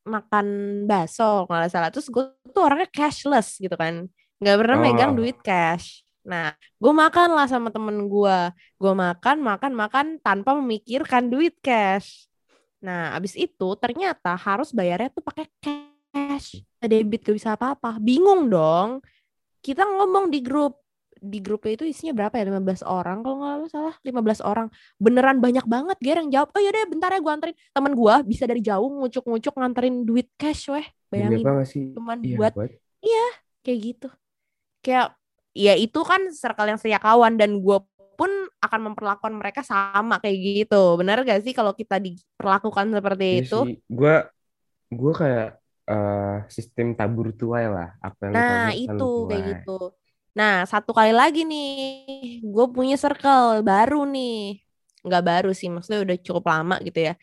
makan 0.06 0.46
bakso 0.88 1.44
nggak 1.48 1.70
salah. 1.70 1.90
Terus 1.92 2.08
gue 2.08 2.24
tuh 2.50 2.62
orangnya 2.64 2.88
cashless 2.88 3.60
gitu 3.60 3.74
kan, 3.76 4.06
nggak 4.40 4.56
pernah 4.56 4.76
megang 4.80 5.12
Oh. 5.14 5.16
duit 5.22 5.36
cash. 5.44 6.02
Nah, 6.20 6.52
gue 6.76 6.92
makan 6.92 7.32
lah 7.32 7.48
sama 7.48 7.72
temen 7.72 8.06
gue. 8.06 8.38
Gue 8.76 8.92
makan, 8.92 9.40
makan, 9.40 9.72
makan 9.72 10.06
tanpa 10.20 10.52
memikirkan 10.52 11.32
duit 11.32 11.56
cash. 11.64 12.28
Nah, 12.80 13.16
abis 13.16 13.36
itu 13.36 13.68
ternyata 13.80 14.36
harus 14.36 14.72
bayarnya 14.72 15.08
tuh 15.12 15.24
pakai 15.24 15.48
cash. 15.60 16.60
Debit 16.80 17.24
gak 17.24 17.36
bisa 17.36 17.56
apa-apa. 17.56 17.96
Bingung 18.00 18.48
dong. 18.48 19.00
Kita 19.60 19.84
ngomong 19.84 20.28
di 20.32 20.40
grup. 20.44 20.80
Di 21.20 21.38
grupnya 21.44 21.76
itu 21.76 21.84
isinya 21.84 22.16
berapa 22.16 22.34
ya? 22.40 22.44
15 22.48 22.80
orang 22.82 23.20
kalau 23.20 23.36
nggak 23.38 23.70
salah. 23.70 23.94
15 24.00 24.40
orang. 24.40 24.66
Beneran 24.96 25.38
banyak 25.38 25.64
banget 25.68 25.96
Ger 26.00 26.16
yang 26.24 26.30
jawab. 26.32 26.48
Oh 26.56 26.60
yaudah 26.60 26.88
bentar 26.88 27.10
ya 27.12 27.20
gue 27.20 27.32
anterin. 27.32 27.56
Temen 27.76 27.92
gue 27.92 28.14
bisa 28.24 28.44
dari 28.48 28.60
jauh 28.64 28.88
ngucuk-ngucuk 28.88 29.54
nganterin 29.54 30.02
duit 30.08 30.26
cash 30.40 30.72
weh. 30.72 30.86
Bayangin 31.12 31.44
sih? 31.68 31.92
cuman 31.94 32.18
Iya, 32.22 32.36
buat 32.38 32.52
buat 32.56 32.70
kayak 33.60 33.78
gitu. 33.84 34.08
Kayak 34.80 35.06
ya 35.52 35.74
itu 35.76 36.00
kan 36.06 36.30
circle 36.32 36.68
yang 36.70 36.78
setia 36.80 37.00
kawan 37.02 37.36
dan 37.36 37.60
gue 37.60 37.78
pun 38.20 38.30
akan 38.60 38.92
memperlakukan 38.92 39.32
mereka 39.32 39.60
sama 39.64 40.20
kayak 40.20 40.36
gitu. 40.68 41.00
Benar 41.00 41.24
gak 41.24 41.40
sih 41.40 41.56
kalau 41.56 41.72
kita 41.72 41.96
diperlakukan 41.96 42.92
seperti 42.92 43.24
Iya 43.24 43.42
itu? 43.44 43.58
sih, 43.64 43.74
gue 43.88 44.14
gue 44.92 45.12
kayak 45.16 45.48
eh, 45.90 46.36
sistem 46.52 46.92
tabur 46.92 47.32
tuai 47.32 47.66
lah. 47.66 47.96
Apa 48.04 48.28
yang 48.28 48.32
lu 48.32 48.40
Nah, 48.40 48.70
itu 48.76 49.08
kayak 49.26 49.42
gitu. 49.56 49.78
Nah, 50.30 50.62
satu 50.62 50.94
kali 50.94 51.10
lagi 51.10 51.42
nih, 51.42 51.70
gue 52.42 52.66
punya 52.70 52.94
circle 52.94 53.66
baru 53.66 54.06
nih. 54.06 54.62
Nggak 55.02 55.24
baru 55.26 55.50
sih, 55.50 55.66
maksudnya 55.66 56.00
udah 56.06 56.16
cukup 56.22 56.44
lama 56.46 56.76
gitu 56.84 57.02
ya. 57.02 57.14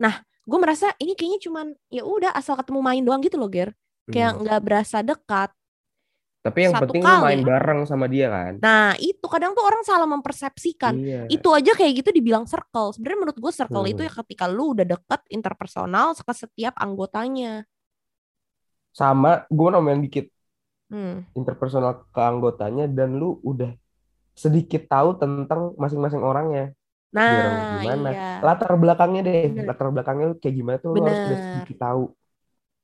Nah, 0.00 0.14
gue 0.22 0.58
merasa 0.58 0.92
ini 0.96 1.12
kayaknya 1.12 1.40
cuman 1.44 1.66
ya 1.92 2.02
udah 2.06 2.30
asal 2.32 2.56
ketemu 2.56 2.80
main 2.80 3.02
doang 3.04 3.20
gitu 3.20 3.36
loh, 3.36 3.50
Ger. 3.52 3.76
Kayak 4.08 4.30
Hmm. 4.36 4.40
nggak 4.44 4.60
berasa 4.64 4.98
dekat. 5.00 5.50
Tapi 6.44 6.58
yang 6.60 6.76
satu 6.76 6.92
penting 6.92 7.00
lu 7.00 7.08
kali. 7.08 7.24
main 7.24 7.40
bareng 7.40 7.80
sama 7.88 8.04
dia 8.04 8.28
kan. 8.28 8.60
Nah, 8.60 8.92
itu 9.00 9.24
kadang 9.32 9.56
tuh 9.56 9.64
orang 9.64 9.80
salah 9.80 10.04
mempersepsikan. 10.04 10.92
Iya. 11.00 11.20
Itu 11.32 11.48
aja 11.56 11.72
kayak 11.72 12.04
gitu 12.04 12.12
dibilang 12.12 12.44
circle. 12.44 12.92
Sebenarnya 12.92 13.18
menurut 13.24 13.38
gue 13.40 13.52
circle 13.52 13.84
itu 13.88 14.04
Hmm. 14.04 14.08
ya 14.08 14.12
ketika 14.20 14.44
lu 14.44 14.76
udah 14.76 14.84
deket 14.84 15.20
interpersonal 15.32 16.12
ke 16.12 16.32
setiap 16.36 16.76
anggotanya. 16.76 17.64
Sama 18.92 19.48
gue 19.48 19.68
nambahin 19.72 20.04
dikit. 20.04 20.28
Hmm. 20.94 21.26
interpersonal 21.38 21.92
keanggotanya 22.14 22.84
dan 22.86 23.18
lu 23.20 23.42
udah 23.42 23.70
sedikit 24.34 24.82
tahu 24.90 25.08
tentang 25.22 25.60
masing-masing 25.82 26.22
orangnya. 26.22 26.64
Dia 27.14 27.22
orang 27.46 27.54
Nah, 27.62 27.78
gimana. 27.82 28.08
iya. 28.14 28.30
Latar 28.46 28.70
belakangnya 28.82 29.20
deh, 29.28 29.38
Bener. 29.54 29.64
latar 29.70 29.86
belakangnya 29.94 30.24
lu 30.30 30.36
kayak 30.42 30.54
gimana 30.58 30.76
tuh 30.82 30.90
lu 30.94 30.98
harus 31.06 31.20
udah 31.30 31.38
sedikit 31.46 31.76
tahu. 31.86 32.02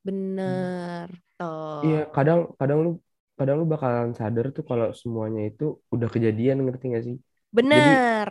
Bener. 0.07 1.09
Tuh. 1.39 1.83
Iya, 1.87 2.01
kadang 2.17 2.39
kadang 2.61 2.79
lu 2.85 2.91
kadang 3.39 3.57
lu 3.61 3.67
bakalan 3.73 4.11
sadar 4.19 4.47
tuh 4.57 4.65
kalau 4.69 4.87
semuanya 5.01 5.41
itu 5.51 5.65
udah 5.95 6.09
kejadian 6.15 6.57
ngerti 6.67 6.85
gak 6.95 7.05
sih? 7.09 7.17
Bener. 7.57 8.29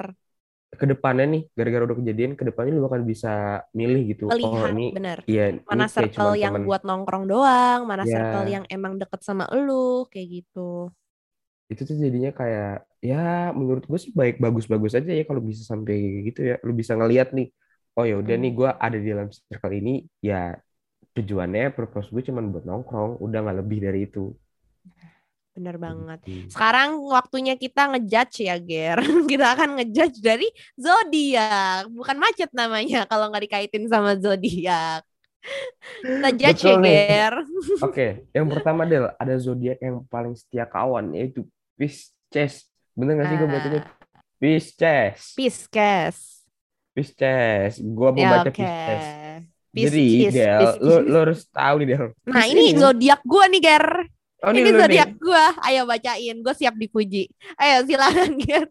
Ke 0.69 0.85
depannya 0.85 1.25
nih, 1.33 1.41
gara-gara 1.57 1.83
udah 1.89 1.97
kejadian, 2.01 2.31
ke 2.37 2.43
depannya 2.45 2.71
lu 2.77 2.85
bakal 2.85 3.01
bisa 3.11 3.29
milih 3.73 4.01
gitu. 4.13 4.23
Oh 4.29 4.35
Melihat, 4.37 4.71
ini, 4.71 4.83
bener. 4.95 5.17
iya, 5.29 5.41
Mana 5.69 5.85
ini 5.85 5.85
circle 5.89 6.33
yang 6.37 6.55
temen. 6.55 6.63
buat 6.65 6.81
nongkrong 6.87 7.25
doang, 7.29 7.79
mana 7.89 8.05
Ya. 8.05 8.13
circle 8.13 8.45
yang 8.53 8.63
emang 8.69 8.97
deket 9.01 9.21
sama 9.25 9.45
elu, 9.53 10.05
kayak 10.09 10.27
gitu. 10.41 10.89
itu 11.71 11.81
tuh 11.89 11.97
jadinya 12.05 12.31
kayak 12.39 12.67
ya 13.09 13.15
menurut 13.59 13.83
gue 13.89 13.99
sih 14.03 14.11
baik 14.19 14.35
bagus-bagus 14.43 14.93
aja 14.97 15.11
ya 15.19 15.23
kalau 15.29 15.41
bisa 15.49 15.63
sampai 15.71 15.95
gitu 16.27 16.39
ya 16.49 16.53
lu 16.65 16.71
bisa 16.81 16.93
ngelihat 16.99 17.27
nih 17.37 17.47
oh 17.97 18.03
ya 18.09 18.15
udah 18.21 18.35
Hmm. 18.35 18.41
nih 18.41 18.51
gue 18.57 18.69
ada 18.85 18.97
di 19.01 19.07
dalam 19.13 19.27
circle 19.49 19.73
ini 19.79 19.91
ya 20.29 20.35
tujuannya 21.15 21.61
purpose 21.77 22.07
gue 22.13 22.23
cuman 22.29 22.45
buat 22.53 22.65
nongkrong 22.69 23.11
udah 23.25 23.37
nggak 23.43 23.57
lebih 23.61 23.79
dari 23.85 23.99
itu 24.07 24.19
Bener 25.53 25.75
banget. 25.75 26.19
Gitu. 26.23 26.53
Sekarang 26.53 27.01
waktunya 27.09 27.57
kita 27.59 27.89
ngejudge 27.91 28.47
ya, 28.47 28.55
Ger. 28.61 28.99
kita 29.31 29.57
akan 29.57 29.81
ngejudge 29.81 30.21
dari 30.21 30.47
zodiak, 30.77 31.89
bukan 31.91 32.17
macet 32.17 32.49
namanya 32.55 33.03
kalau 33.11 33.27
nggak 33.27 33.43
dikaitin 33.49 33.89
sama 33.89 34.15
zodiak. 34.15 35.03
Kita 36.03 36.29
judge 36.39 36.61
Betul 36.63 36.71
ya, 36.71 36.83
nih. 36.83 36.95
Ger. 37.07 37.35
oke 37.79 38.07
yang 38.35 38.47
pertama 38.51 38.83
Del 38.83 39.07
ada 39.15 39.35
zodiak 39.39 39.79
yang 39.79 40.03
paling 40.11 40.35
setia 40.35 40.67
kawan 40.67 41.15
yaitu 41.15 41.47
Pisces 41.79 42.67
bener 42.91 43.15
gak 43.15 43.27
sih 43.31 43.37
gue 43.39 43.47
bacanya 43.47 43.81
Pisces 44.35 45.19
Pisces. 45.39 46.17
Pisces 46.91 47.79
gue 47.79 48.09
mau 48.11 48.19
Ya, 48.19 48.43
baca. 48.43 48.51
Pisces 48.51 49.07
jadi 49.71 50.05
Del 50.27 50.67
lu, 50.83 50.95
lu 51.07 51.17
harus 51.23 51.47
tahu 51.47 51.75
nih 51.79 51.87
Del 51.87 52.05
Nah, 52.27 52.43
Pisces 52.43 52.51
ini 52.51 52.63
zodiak 52.75 53.21
gua 53.23 53.45
nih, 53.47 53.61
Ger. 53.63 53.87
Oh, 54.43 54.51
ini 54.55 54.71
nih. 54.71 54.79
zodiak 54.79 55.11
gua. 55.19 55.45
Ayo 55.65 55.83
bacain. 55.83 56.35
Gue 56.39 56.55
siap 56.55 56.75
dipuji. 56.75 57.27
Ayo 57.59 57.83
silakan, 57.85 58.39
Ger. 58.41 58.65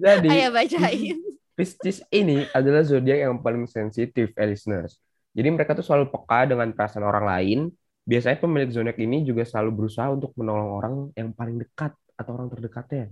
jadi 0.00 0.28
Ayo 0.28 0.48
bacain. 0.50 1.18
Pisces 1.54 2.02
ini 2.10 2.44
adalah 2.50 2.82
zodiak 2.82 3.18
yang 3.30 3.38
paling 3.38 3.70
sensitif, 3.70 4.34
eh, 4.34 4.46
listeners. 4.48 4.98
Jadi 5.34 5.48
mereka 5.50 5.74
tuh 5.74 5.86
selalu 5.86 6.10
peka 6.10 6.50
dengan 6.50 6.70
perasaan 6.74 7.06
orang 7.06 7.26
lain. 7.26 7.58
Biasanya 8.04 8.38
pemilik 8.42 8.70
zodiak 8.74 8.98
ini 9.00 9.24
juga 9.24 9.46
selalu 9.46 9.84
berusaha 9.84 10.10
untuk 10.12 10.34
menolong 10.36 10.70
orang 10.76 10.94
yang 11.16 11.30
paling 11.32 11.56
dekat 11.62 11.94
atau 12.18 12.30
orang 12.36 12.50
terdekatnya. 12.52 13.10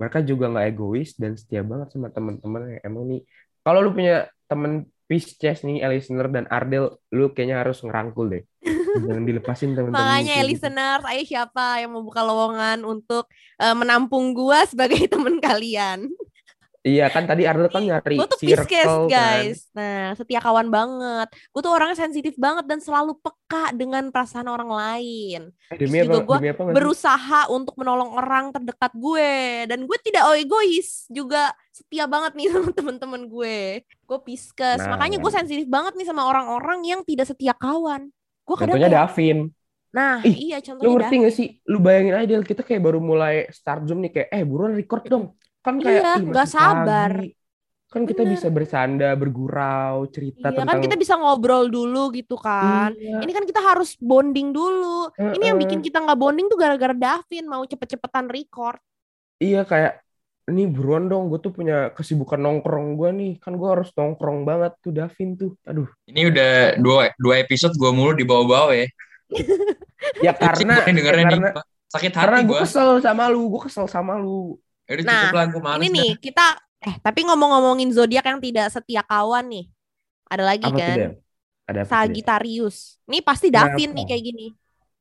Mereka 0.00 0.24
juga 0.26 0.50
nggak 0.50 0.66
egois 0.72 1.14
dan 1.14 1.38
setia 1.38 1.62
banget 1.62 1.94
sama 1.94 2.10
teman-teman 2.10 2.76
yang 2.76 2.82
emang 2.82 3.04
nih. 3.06 3.20
Kalau 3.62 3.78
lu 3.84 3.94
punya 3.94 4.26
temen 4.50 4.88
Pisces 5.12 5.60
nih, 5.60 5.84
eh, 5.84 5.90
listener 5.92 6.32
dan 6.32 6.48
Ardel, 6.48 6.96
lu 7.12 7.36
kayaknya 7.36 7.60
harus 7.60 7.84
ngerangkul 7.84 8.32
deh. 8.32 8.42
Jangan 8.62 9.24
dilepasin 9.26 9.74
teman-teman. 9.74 9.98
Makanya 9.98 10.34
ya 10.38 10.42
gitu. 10.46 10.50
listeners, 10.54 11.04
ayo 11.10 11.22
siapa 11.26 11.82
yang 11.82 11.90
mau 11.90 12.02
buka 12.06 12.22
lowongan 12.22 12.86
untuk 12.86 13.26
eh, 13.58 13.74
menampung 13.74 14.30
gua 14.32 14.62
sebagai 14.64 15.02
teman 15.12 15.42
kalian. 15.42 16.06
Iya 16.82 17.06
kan 17.14 17.30
tadi 17.30 17.46
Ardel 17.46 17.70
kan 17.70 17.78
nyari 17.78 18.18
Gue 18.18 18.26
tuh 18.26 18.42
circle 18.42 18.66
Pisces 18.66 18.90
kan. 18.90 19.06
guys. 19.06 19.58
Nah, 19.70 20.18
setia 20.18 20.42
kawan 20.42 20.66
banget. 20.66 21.30
Gue 21.54 21.62
tuh 21.62 21.70
orangnya 21.70 21.94
sensitif 21.94 22.34
banget 22.34 22.66
dan 22.66 22.82
selalu 22.82 23.14
peka 23.22 23.70
dengan 23.70 24.10
perasaan 24.10 24.50
orang 24.50 24.66
lain. 24.66 25.54
Eh, 25.70 25.78
demi 25.78 26.02
Terus 26.02 26.10
apa? 26.10 26.10
juga 26.10 26.18
gua 26.26 26.36
Demi 26.42 26.50
apa? 26.50 26.62
Berusaha 26.74 27.40
untuk 27.54 27.78
menolong 27.78 28.10
orang 28.18 28.50
terdekat 28.50 28.92
gue 28.98 29.30
dan 29.70 29.78
gue 29.86 29.98
tidak 30.02 30.22
egois 30.34 31.06
juga 31.06 31.54
setia 31.70 32.10
banget 32.10 32.34
nih 32.34 32.50
sama 32.58 32.74
temen-temen 32.74 33.30
gue. 33.30 33.86
Gue 33.86 34.18
Pisces. 34.26 34.82
Nah. 34.82 34.98
Makanya 34.98 35.22
gue 35.22 35.30
sensitif 35.30 35.70
banget 35.70 35.94
nih 35.94 36.06
sama 36.10 36.26
orang-orang 36.26 36.82
yang 36.82 37.06
tidak 37.06 37.30
setia 37.30 37.54
kawan. 37.54 38.10
Gue 38.46 38.56
kadang 38.58 38.74
Contohnya 38.74 38.90
kayak, 38.90 38.98
Davin. 39.08 39.38
nah 39.92 40.14
Ih, 40.24 40.36
iya 40.48 40.56
Lu 40.58 40.64
contohnya 40.66 40.92
ngerti 40.96 41.14
gak 41.28 41.34
sih? 41.36 41.48
Lu 41.68 41.78
bayangin 41.84 42.14
aja 42.16 42.34
kita 42.42 42.62
kayak 42.64 42.82
baru 42.82 42.98
mulai 42.98 43.46
start 43.52 43.84
Zoom 43.86 44.00
nih 44.04 44.10
kayak 44.14 44.28
eh 44.32 44.42
buruan 44.44 44.72
record 44.72 45.04
dong. 45.06 45.24
Kan 45.62 45.78
kayak 45.78 46.02
Iya, 46.02 46.12
"Ih, 46.18 46.24
nggak 46.32 46.48
sabar." 46.48 47.12
pagi. 47.22 47.40
Kan 47.92 48.02
kita 48.08 48.24
Bener. 48.24 48.32
bisa 48.40 48.48
bersanda, 48.48 49.08
bergurau, 49.20 50.08
cerita 50.08 50.48
Iya 50.48 50.64
tentang 50.64 50.80
kan 50.80 50.80
kita 50.80 50.96
bisa 50.96 51.14
ngobrol 51.20 51.68
dulu 51.68 52.08
gitu 52.16 52.40
kan. 52.40 52.96
Iya. 52.96 53.20
Ini 53.20 53.32
kan 53.36 53.44
kita 53.44 53.60
harus 53.60 54.00
bonding 54.00 54.48
dulu. 54.56 55.12
Ini 55.36 55.44
yang 55.52 55.58
bikin 55.60 55.84
kita 55.84 56.00
nggak 56.00 56.16
bonding 56.16 56.48
tuh 56.48 56.56
gara-gara 56.56 56.96
Davin 56.96 57.44
mau 57.44 57.60
cepet-cepetan 57.68 58.32
record. 58.32 58.80
Iya 59.40 59.60
kayak 59.68 59.92
ini 60.52 60.68
buruan 60.68 61.08
dong, 61.08 61.32
gue 61.32 61.40
tuh 61.40 61.50
punya 61.50 61.90
kesibukan 61.96 62.36
nongkrong 62.36 63.00
gue 63.00 63.10
nih. 63.10 63.32
Kan 63.40 63.56
gue 63.56 63.68
harus 63.68 63.88
nongkrong 63.96 64.44
banget 64.44 64.76
tuh 64.78 64.92
Davin 64.92 65.34
tuh. 65.34 65.56
Aduh. 65.64 65.88
Ini 66.04 66.28
udah 66.28 66.50
dua, 66.78 67.10
dua 67.16 67.40
episode 67.40 67.72
gue 67.72 67.90
mulu 67.90 68.12
di 68.12 68.22
bawah-bawah 68.22 68.76
ya. 68.76 68.86
Ya 70.18 70.34
Karena, 70.34 70.82
dengernya 70.82 71.24
karena, 71.30 71.48
nih. 71.54 71.62
Sakit 71.86 72.12
hati 72.12 72.40
gue 72.42 72.50
gue. 72.50 72.58
kesel 72.66 72.98
sama 72.98 73.30
lu, 73.30 73.46
gue 73.54 73.60
kesel 73.70 73.86
sama 73.86 74.18
lu. 74.18 74.58
Udah 74.84 75.04
Nah, 75.06 75.30
cukup 75.30 75.34
lah, 75.34 75.44
males 75.62 75.78
Ini 75.78 75.88
dah. 75.88 75.94
nih 75.94 76.10
kita 76.18 76.46
eh 76.82 76.94
tapi 76.98 77.20
ngomong-ngomongin 77.22 77.94
zodiak 77.94 78.26
yang 78.26 78.42
tidak 78.42 78.66
setia 78.68 79.06
kawan 79.06 79.46
nih. 79.46 79.64
Ada 80.26 80.42
lagi 80.42 80.66
Apa 80.66 80.74
kan? 80.74 80.98
Ada 81.70 81.80
apa? 81.86 81.90
Sagittarius. 81.90 82.98
Ini 83.06 83.22
pasti 83.22 83.46
Davin 83.48 83.94
Kenapa? 83.94 83.96
nih 83.96 84.04
kayak 84.10 84.22
gini. 84.26 84.46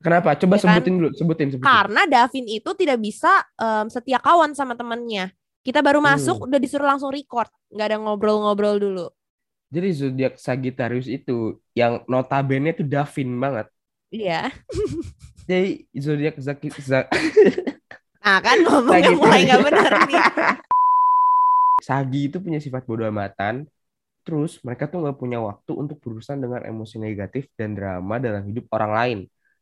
Kenapa? 0.01 0.29
Coba 0.37 0.55
Ya 0.57 0.61
kan? 0.61 0.65
sebutin 0.77 0.93
dulu, 0.97 1.09
sebutin, 1.13 1.47
sebutin. 1.49 1.65
Karena 1.65 2.01
Davin 2.05 2.45
itu 2.45 2.69
tidak 2.77 2.97
bisa 3.01 3.31
em, 3.57 3.85
setia 3.89 4.19
kawan 4.21 4.53
sama 4.53 4.77
temennya. 4.77 5.33
Kita 5.61 5.85
baru 5.85 6.01
masuk 6.01 6.41
Hmm. 6.41 6.45
udah 6.49 6.59
disuruh 6.59 6.89
langsung 6.89 7.13
record, 7.13 7.45
nggak 7.69 7.87
ada 7.87 7.97
ngobrol-ngobrol 8.01 8.81
dulu. 8.81 9.07
Jadi 9.71 9.87
zodiak 9.93 10.33
Sagittarius 10.35 11.07
itu 11.07 11.61
yang 11.71 12.01
notabene 12.05 12.73
tuh 12.73 12.83
Davin 12.83 13.29
banget. 13.37 13.69
Iya. 14.09 14.49
Jadi 15.49 15.85
zodiak 15.95 16.35
Zaki 16.37 16.73
Za- 16.75 17.07
Nah 18.21 18.37
kan 18.37 18.57
ngomongnya 18.61 19.11
mulai 19.13 19.41
nggak 19.45 19.61
benar 19.65 19.91
nih. 20.05 20.21
Sagi 21.87 22.29
itu 22.29 22.37
punya 22.37 22.61
sifat 22.61 22.85
bodoh 22.85 23.07
amatan. 23.07 23.65
Terus 24.21 24.61
mereka 24.61 24.85
tuh 24.85 25.01
nggak 25.01 25.17
punya 25.17 25.41
waktu 25.41 25.71
untuk 25.73 25.97
berurusan 25.97 26.37
dengan 26.37 26.61
emosi 26.61 27.01
negatif 27.01 27.49
dan 27.57 27.73
drama 27.73 28.21
dalam 28.21 28.45
hidup 28.45 28.69
orang 28.69 28.91
lain. 28.93 29.19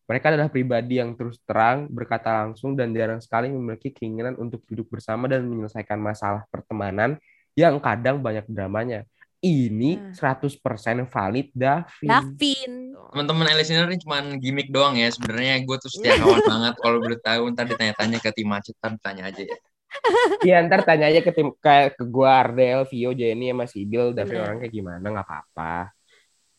Mereka 0.10 0.34
adalah 0.34 0.50
pribadi 0.50 0.98
yang 0.98 1.14
terus 1.14 1.38
terang, 1.46 1.86
berkata 1.86 2.42
langsung, 2.42 2.74
dan 2.74 2.90
jarang 2.98 3.22
sekali 3.22 3.54
memiliki 3.54 3.94
keinginan 3.94 4.34
untuk 4.42 4.66
duduk 4.66 4.90
bersama 4.90 5.30
dan 5.30 5.46
menyelesaikan 5.46 6.02
masalah 6.02 6.50
pertemanan 6.50 7.22
yang 7.54 7.78
kadang 7.78 8.18
banyak 8.18 8.50
dramanya. 8.50 9.06
Ini 9.40 10.12
Nah. 10.12 10.18
100% 10.18 11.08
valid, 11.08 11.48
Davin. 11.54 12.10
Davin. 12.10 12.74
Teman-teman 13.14 13.54
listener 13.56 13.88
ini 13.88 14.02
cuma 14.02 14.20
gimmick 14.36 14.68
doang 14.68 14.98
ya. 15.00 15.08
Sebenarnya 15.14 15.62
gue 15.64 15.78
tuh 15.80 15.88
setia 15.94 16.18
kawan 16.20 16.42
banget. 16.52 16.76
Kalau 16.82 16.98
boleh 17.00 17.20
tahu 17.22 17.44
ntar 17.56 17.70
ditanya-tanya 17.70 18.18
ke 18.20 18.30
tim 18.36 18.50
macet, 18.50 18.76
ntar 18.82 18.98
tanya 19.00 19.30
aja 19.30 19.46
ya. 19.46 19.58
Iya 20.46 20.58
ntar 20.70 20.86
tanya 20.86 21.10
aja 21.10 21.18
ke 21.26 21.34
tim 21.34 21.50
kayak 21.58 21.98
ke 21.98 22.04
gua 22.06 22.46
Ardel, 22.46 22.86
Vio, 22.94 23.10
Jenny 23.14 23.50
sama 23.50 23.66
Sibil, 23.66 24.14
Davin 24.14 24.38
Bener. 24.38 24.46
orang 24.46 24.58
kayak 24.62 24.74
gimana 24.74 25.02
nggak 25.02 25.26
apa-apa. 25.26 25.74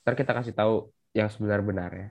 Ntar 0.02 0.14
kita 0.18 0.32
kasih 0.34 0.54
tahu 0.56 0.74
yang 1.14 1.30
sebenar-benarnya. 1.30 2.10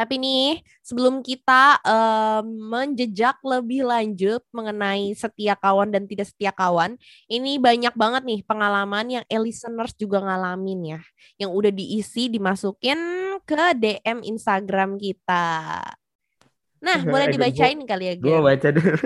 Tapi 0.00 0.16
nih, 0.16 0.64
sebelum 0.80 1.20
kita 1.20 1.76
em, 1.84 2.48
menjejak 2.48 3.36
lebih 3.44 3.84
lanjut 3.84 4.40
mengenai 4.48 5.12
setia 5.12 5.52
kawan 5.52 5.92
dan 5.92 6.08
tidak 6.08 6.32
setia 6.32 6.56
kawan, 6.56 6.96
ini 7.28 7.60
banyak 7.60 7.92
banget 7.92 8.24
nih 8.24 8.40
pengalaman 8.48 9.20
yang 9.20 9.24
listeners 9.44 9.92
juga 9.92 10.24
ngalamin 10.24 10.96
ya, 10.96 11.00
yang 11.36 11.52
udah 11.52 11.68
diisi 11.68 12.32
dimasukin 12.32 12.96
ke 13.44 13.76
DM 13.76 14.24
Instagram 14.24 14.96
kita. 14.96 15.84
Nah, 16.80 16.98
boleh 17.04 17.28
Eh, 17.28 17.32
dibacain 17.36 17.76
kali 17.84 18.04
ya, 18.08 18.14
Gue 18.16 18.40
baca 18.40 18.68
dulu. 18.72 18.96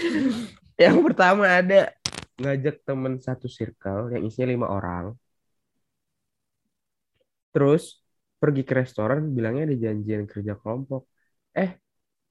yang 0.88 1.04
pertama 1.04 1.44
ada 1.60 1.92
ngajak 2.40 2.80
temen 2.80 3.20
satu 3.20 3.44
circle 3.44 4.08
yang 4.16 4.24
isinya 4.24 4.48
lima 4.48 4.66
orang. 4.72 5.12
Terus 7.52 8.03
pergi 8.44 8.62
ke 8.68 8.74
restoran 8.82 9.20
bilangnya 9.36 9.62
ada 9.72 9.76
janjian 9.84 10.22
kerja 10.28 10.52
kelompok. 10.60 11.02
Eh, 11.56 11.70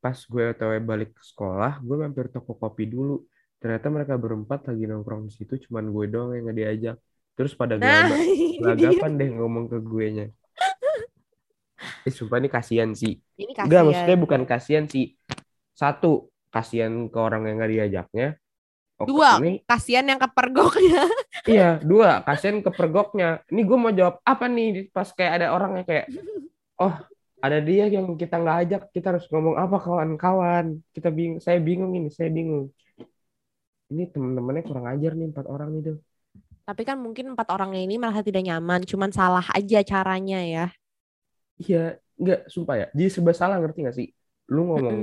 pas 0.04 0.18
gue 0.32 0.44
otw 0.54 0.72
balik 0.92 1.10
ke 1.18 1.24
sekolah, 1.26 1.72
gue 1.82 1.96
mampir 1.98 2.26
toko 2.30 2.54
kopi 2.62 2.84
dulu. 2.94 3.26
Ternyata 3.58 3.88
mereka 3.96 4.14
berempat 4.20 4.60
lagi 4.70 4.84
nongkrong 4.92 5.22
di 5.28 5.32
situ, 5.34 5.54
cuman 5.68 5.86
gue 5.96 6.06
doang 6.14 6.30
yang 6.36 6.44
nggak 6.46 6.58
diajak. 6.62 6.96
Terus 7.34 7.54
pada 7.58 7.76
Nah, 7.82 8.12
gelagapan 8.62 9.12
deh 9.20 9.30
ngomong 9.34 9.66
ke 9.72 9.78
gue 9.82 10.06
nya. 10.14 10.28
Eh, 12.04 12.14
sumpah 12.14 12.38
ini 12.44 12.50
kasihan 12.52 12.92
sih. 12.92 13.18
Ini 13.40 13.56
Enggak, 13.56 13.64
kasihan. 13.64 13.84
maksudnya 13.88 14.18
bukan 14.20 14.42
kasihan 14.44 14.86
sih. 14.92 15.06
Satu, 15.74 16.30
kasihan 16.54 16.92
ke 17.10 17.18
orang 17.18 17.48
yang 17.50 17.56
nggak 17.58 17.72
diajaknya. 17.72 18.28
Oke, 19.02 19.10
Dua. 19.10 19.32
Ini, 19.40 19.52
Kasihan 19.68 20.06
yang 20.08 20.20
kepergoknya. 20.22 21.02
iya, 21.50 21.64
dua, 21.90 22.10
kasihan 22.28 22.58
ke 22.66 22.72
pergoknya. 22.78 23.26
Ini 23.52 23.62
gue 23.68 23.78
mau 23.84 23.92
jawab 24.00 24.16
apa 24.32 24.46
nih 24.56 24.68
pas 24.96 25.10
kayak 25.18 25.32
ada 25.42 25.48
orang 25.56 25.72
yang 25.82 25.86
kayak, 25.90 26.06
oh 26.82 26.94
ada 27.46 27.58
dia 27.68 27.84
yang 27.96 28.06
kita 28.22 28.36
nggak 28.42 28.58
ajak 28.64 28.82
kita 28.96 29.08
harus 29.14 29.26
ngomong 29.32 29.56
apa 29.64 29.78
kawan-kawan 29.86 30.66
kita 30.96 31.10
bingung 31.18 31.40
saya 31.46 31.60
bingung 31.68 31.92
ini 32.00 32.10
saya 32.18 32.30
bingung 32.38 32.72
ini 33.92 34.04
teman-temannya 34.14 34.64
kurang 34.68 34.86
ajar 34.94 35.12
nih 35.18 35.28
empat 35.32 35.46
orang 35.54 35.70
nih 35.74 35.82
tuh 35.88 35.98
Tapi 36.68 36.82
kan 36.88 36.98
mungkin 37.06 37.26
empat 37.36 37.48
orangnya 37.56 37.82
ini 37.88 37.96
merasa 38.00 38.24
tidak 38.24 38.44
nyaman, 38.48 38.82
cuman 38.88 39.12
salah 39.12 39.44
aja 39.52 39.80
caranya 39.92 40.40
ya. 40.56 40.66
iya 41.62 41.78
nggak 42.22 42.40
sumpah 42.54 42.76
ya 42.82 42.86
jadi 42.98 43.10
serba 43.14 43.32
salah 43.42 43.56
ngerti 43.62 43.80
nggak 43.84 43.96
sih 44.00 44.08
lu 44.52 44.62
ngomong 44.70 44.98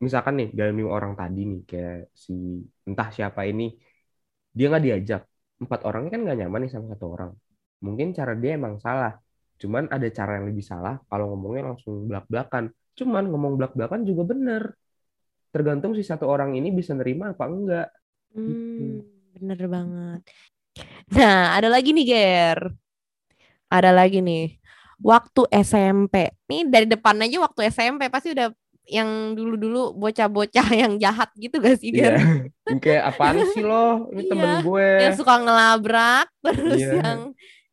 misalkan 0.00 0.34
nih 0.40 0.48
dalam 0.56 0.74
lima 0.80 0.90
orang 0.96 1.12
tadi 1.20 1.40
nih 1.44 1.60
kayak 1.68 1.96
si 2.16 2.32
entah 2.88 3.08
siapa 3.12 3.44
ini 3.48 3.64
dia 4.56 4.66
nggak 4.72 4.84
diajak 4.86 5.22
empat 5.62 5.80
orangnya 5.88 6.10
kan 6.14 6.20
nggak 6.24 6.38
nyaman 6.40 6.60
nih 6.64 6.70
sama 6.72 6.86
satu 6.92 7.06
orang 7.14 7.30
mungkin 7.84 8.06
cara 8.16 8.32
dia 8.36 8.56
emang 8.56 8.80
salah 8.80 9.12
cuman 9.60 9.88
ada 9.92 10.08
cara 10.12 10.40
yang 10.40 10.46
lebih 10.50 10.64
salah 10.64 10.94
kalau 11.08 11.32
ngomongnya 11.32 11.72
langsung 11.72 12.08
belak-belakan 12.08 12.64
cuman 12.96 13.24
ngomong 13.32 13.52
belak-belakan 13.60 14.00
juga 14.08 14.22
bener 14.32 14.62
tergantung 15.52 15.92
si 15.96 16.02
satu 16.04 16.28
orang 16.28 16.56
ini 16.56 16.68
bisa 16.72 16.92
nerima 16.92 17.32
apa 17.32 17.44
enggak 17.48 17.88
Hmm, 18.36 19.00
bener 19.32 19.58
banget. 19.64 20.20
Nah, 21.16 21.56
ada 21.56 21.68
lagi 21.72 21.90
nih, 21.96 22.04
Ger. 22.10 22.60
Ada 23.72 23.90
lagi 23.90 24.22
nih. 24.22 24.60
Waktu 25.02 25.40
SMP. 25.52 26.32
Nih 26.48 26.64
dari 26.72 26.86
depan 26.88 27.16
aja 27.20 27.36
waktu 27.44 27.68
SMP 27.68 28.08
pasti 28.08 28.32
udah 28.32 28.48
yang 28.86 29.34
dulu-dulu 29.34 29.94
bocah-bocah 29.94 30.68
yang 30.72 30.94
jahat 30.96 31.30
gitu 31.34 31.58
gak 31.58 31.76
sih? 31.78 31.90
Iya. 31.90 32.16
kayak 32.84 33.02
apaan 33.14 33.42
sih 33.50 33.62
lo 33.62 34.06
ini 34.10 34.22
Iya, 34.22 34.30
temen 34.30 34.50
gue 34.62 34.88
Yang 35.02 35.14
suka 35.22 35.34
ngelabrak, 35.42 36.26
terus 36.46 36.80
Iya. 36.80 36.92
yang 37.02 37.20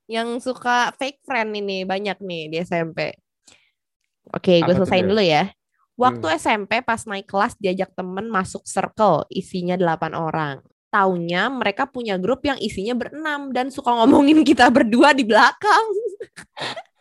yang 0.04 0.30
suka 0.38 0.92
fake 1.00 1.24
friend 1.24 1.54
ini 1.56 1.86
banyak 1.88 2.18
nih 2.20 2.44
di 2.52 2.58
SMP. 2.60 3.14
Oke, 4.34 4.60
gue 4.60 4.66
Apa 4.66 4.74
tuh, 4.74 4.78
selesaiin 4.84 5.08
dulu 5.08 5.24
ya. 5.24 5.48
Waktu 5.94 6.26
Hmm. 6.26 6.38
SMP 6.38 6.82
pas 6.82 7.06
naik 7.06 7.30
kelas 7.30 7.54
diajak 7.56 7.94
temen 7.94 8.26
masuk 8.28 8.66
circle, 8.66 9.24
isinya 9.30 9.78
8 9.78 10.12
orang. 10.12 10.58
Taunya 10.90 11.50
mereka 11.50 11.86
punya 11.86 12.18
grup 12.18 12.42
yang 12.42 12.58
isinya 12.58 12.94
berenam 12.94 13.54
dan 13.54 13.70
suka 13.70 13.94
ngomongin 13.94 14.42
kita 14.42 14.70
berdua 14.70 15.14
di 15.14 15.26
belakang. 15.26 15.86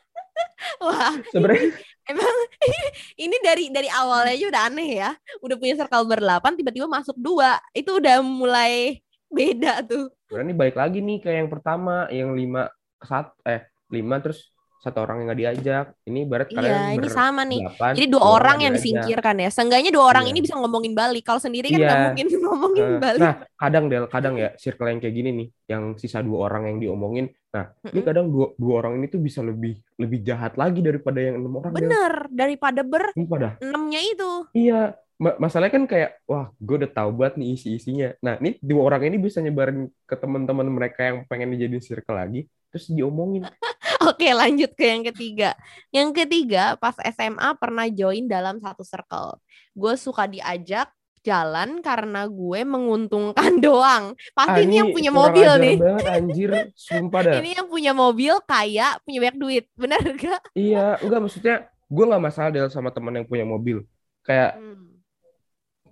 Wah, 0.79 1.14
sebenarnya 1.29 1.71
emang 2.11 2.37
ini 3.18 3.37
dari 3.40 3.64
dari 3.68 3.88
awalnya 3.88 4.33
aja 4.33 4.47
udah 4.49 4.62
aneh 4.66 4.88
ya. 4.97 5.11
Udah 5.38 5.57
punya 5.57 5.75
circle 5.77 6.05
berdelapan, 6.05 6.53
tiba-tiba 6.55 6.87
masuk 6.87 7.14
dua. 7.14 7.61
Itu 7.71 7.99
udah 7.99 8.18
mulai 8.21 8.99
beda 9.29 9.81
tuh. 9.83 10.12
berani 10.27 10.53
balik 10.53 10.75
lagi 10.75 10.99
nih 10.99 11.18
kayak 11.18 11.38
yang 11.38 11.51
pertama 11.51 12.05
yang 12.09 12.33
lima 12.33 12.68
sat 12.99 13.33
eh 13.42 13.64
lima 13.88 14.16
terus 14.16 14.49
satu 14.79 14.99
orang 14.99 15.21
yang 15.21 15.27
nggak 15.27 15.40
diajak 15.40 15.87
ini 16.03 16.21
barat 16.25 16.49
kalian 16.49 16.73
Iya, 16.73 16.97
ini 16.97 17.09
sama 17.09 17.42
nih. 17.42 17.61
berdelapan, 17.62 17.92
Jadi 17.95 18.07
dua 18.09 18.25
orang 18.27 18.57
yang 18.59 18.73
diajak. 18.73 18.83
disingkirkan 18.83 19.37
ya. 19.38 19.49
Seenggaknya 19.49 19.90
dua 19.90 20.05
orang 20.07 20.25
Iya. 20.25 20.33
ini 20.33 20.38
bisa 20.40 20.55
ngomongin 20.57 20.92
balik. 20.92 21.23
Kalau 21.23 21.38
sendiri 21.38 21.68
kan 21.68 21.79
nggak 21.79 21.92
Iya. 21.95 22.05
mungkin 22.09 22.27
ngomongin 22.45 22.83
Eh, 22.83 22.99
balik. 22.99 23.21
Nah, 23.23 23.35
kadang 23.55 23.85
Del, 23.87 24.05
kadang 24.07 24.35
ya 24.35 24.49
circle 24.57 24.88
yang 24.88 24.99
kayak 24.99 25.14
gini 25.14 25.31
nih, 25.33 25.49
yang 25.68 25.83
sisa 25.97 26.18
dua 26.18 26.38
orang 26.47 26.62
yang 26.66 26.79
diomongin. 26.79 27.27
Nah, 27.53 27.69
ini 27.85 28.01
Mm-mm. 28.01 28.07
kadang 28.09 28.27
dua, 28.33 28.47
dua 28.57 28.75
orang 28.81 28.97
ini 28.97 29.12
tuh 29.12 29.21
bisa 29.21 29.45
lebih 29.45 29.77
lebih 30.01 30.25
jahat 30.25 30.57
lagi 30.57 30.81
daripada 30.81 31.21
yang 31.21 31.37
enam 31.37 31.61
orang. 31.61 31.73
Bener, 31.77 32.12
daripada 32.33 32.81
ber 32.81 33.12
dah. 33.12 33.55
enamnya 33.61 34.01
itu. 34.01 34.31
Iya, 34.57 34.97
Ma- 35.23 35.38
masalahnya 35.38 35.77
kan 35.79 35.85
kayak, 35.87 36.11
wah, 36.27 36.51
gue 36.59 36.77
udah 36.83 36.91
tahu 36.91 37.11
banget 37.15 37.38
nih 37.38 37.49
isi-isinya. 37.55 38.09
Nah, 38.19 38.43
ini 38.43 38.59
dua 38.59 38.91
orang 38.91 39.07
ini 39.07 39.23
bisa 39.23 39.38
nyebarin 39.38 39.87
ke 40.03 40.19
teman-teman 40.19 40.67
mereka 40.67 41.12
yang 41.12 41.23
pengen 41.31 41.55
dijadiin 41.55 41.79
circle 41.79 42.19
lagi, 42.19 42.51
terus 42.75 42.91
diomongin. 42.91 43.47
Oke, 44.11 44.35
lanjut 44.35 44.75
ke 44.75 44.83
yang 44.83 45.07
ketiga. 45.07 45.55
Yang 45.95 46.27
ketiga, 46.27 46.75
pas 46.75 46.99
SMA 47.15 47.55
pernah 47.55 47.87
join 47.87 48.27
dalam 48.27 48.59
satu 48.59 48.83
circle. 48.83 49.38
Gue 49.77 49.95
suka 49.95 50.27
diajak 50.27 50.91
jalan 51.22 51.80
karena 51.80 52.26
gue 52.26 52.61
menguntungkan 52.62 53.52
doang. 53.64 54.12
Pasti 54.35 54.58
Ah, 54.58 54.62
ini 54.62 54.74
yang 54.78 54.90
punya 54.90 55.11
mobil 55.11 55.48
nih. 55.58 55.76
banget, 55.78 56.06
anjir. 56.06 56.50
Sumpah 56.74 57.20
dah. 57.22 57.35
Ini 57.38 57.50
yang 57.56 57.68
punya 57.70 57.92
mobil 57.92 58.35
kaya, 58.42 58.98
punya 59.02 59.18
banyak 59.22 59.38
duit. 59.38 59.64
Bener 59.74 60.02
gak? 60.14 60.42
Iya, 60.52 60.98
enggak 60.98 61.20
maksudnya 61.22 61.56
gue 61.87 62.04
nggak 62.04 62.24
masalah 62.24 62.50
Del 62.50 62.68
sama 62.68 62.90
teman 62.90 63.14
yang 63.14 63.26
punya 63.26 63.44
mobil. 63.44 63.87
Kayak 64.22 64.58
Hmm. 64.58 64.98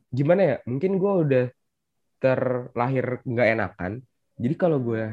gimana 0.09 0.41
ya? 0.43 0.57
Mungkin 0.67 0.93
gue 0.97 1.13
udah 1.25 1.45
terlahir 2.19 3.07
nggak 3.23 3.49
enakan. 3.55 3.93
Jadi 4.37 4.55
kalau 4.55 4.79
gue 4.79 5.05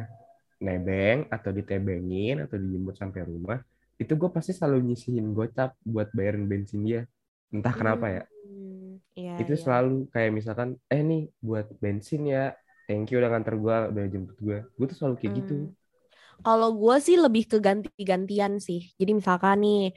nebeng 0.58 1.30
atau 1.30 1.52
ditebengin 1.52 2.42
atau 2.42 2.58
dijemput 2.58 2.96
sampai 2.96 3.22
rumah, 3.22 3.60
itu 3.96 4.10
gue 4.10 4.30
pasti 4.30 4.52
selalu 4.52 4.92
nyisihin 4.92 5.32
gocap 5.32 5.78
buat 5.82 6.10
bayarin 6.12 6.46
bensin 6.46 6.82
dia. 6.82 7.02
Entah 7.48 7.72
kenapa 7.72 8.06
ya. 8.08 8.24
Iya, 9.18 9.32
Itu 9.42 9.54
iya. 9.54 9.64
selalu 9.64 10.10
kayak 10.14 10.32
misalkan, 10.38 10.70
eh 10.94 11.02
nih 11.10 11.22
buat 11.46 11.66
bensin 11.84 12.22
ya. 12.34 12.44
Thank 12.88 13.12
you 13.12 13.20
udah 13.20 13.30
nganter 13.32 13.56
gue, 13.64 13.76
udah 13.92 14.04
jemput 14.14 14.38
gue. 14.40 14.58
Gue 14.78 14.86
tuh 14.92 14.98
selalu 15.00 15.16
kayak 15.22 15.34
gitu. 15.44 15.54
Hmm. 15.58 15.76
Kalau 16.46 16.70
gue 16.78 16.96
sih 17.04 17.18
lebih 17.20 17.50
ke 17.52 17.58
ganti-gantian 17.60 18.62
sih. 18.64 18.94
Jadi 18.96 19.12
misalkan 19.18 19.60
nih, 19.66 19.92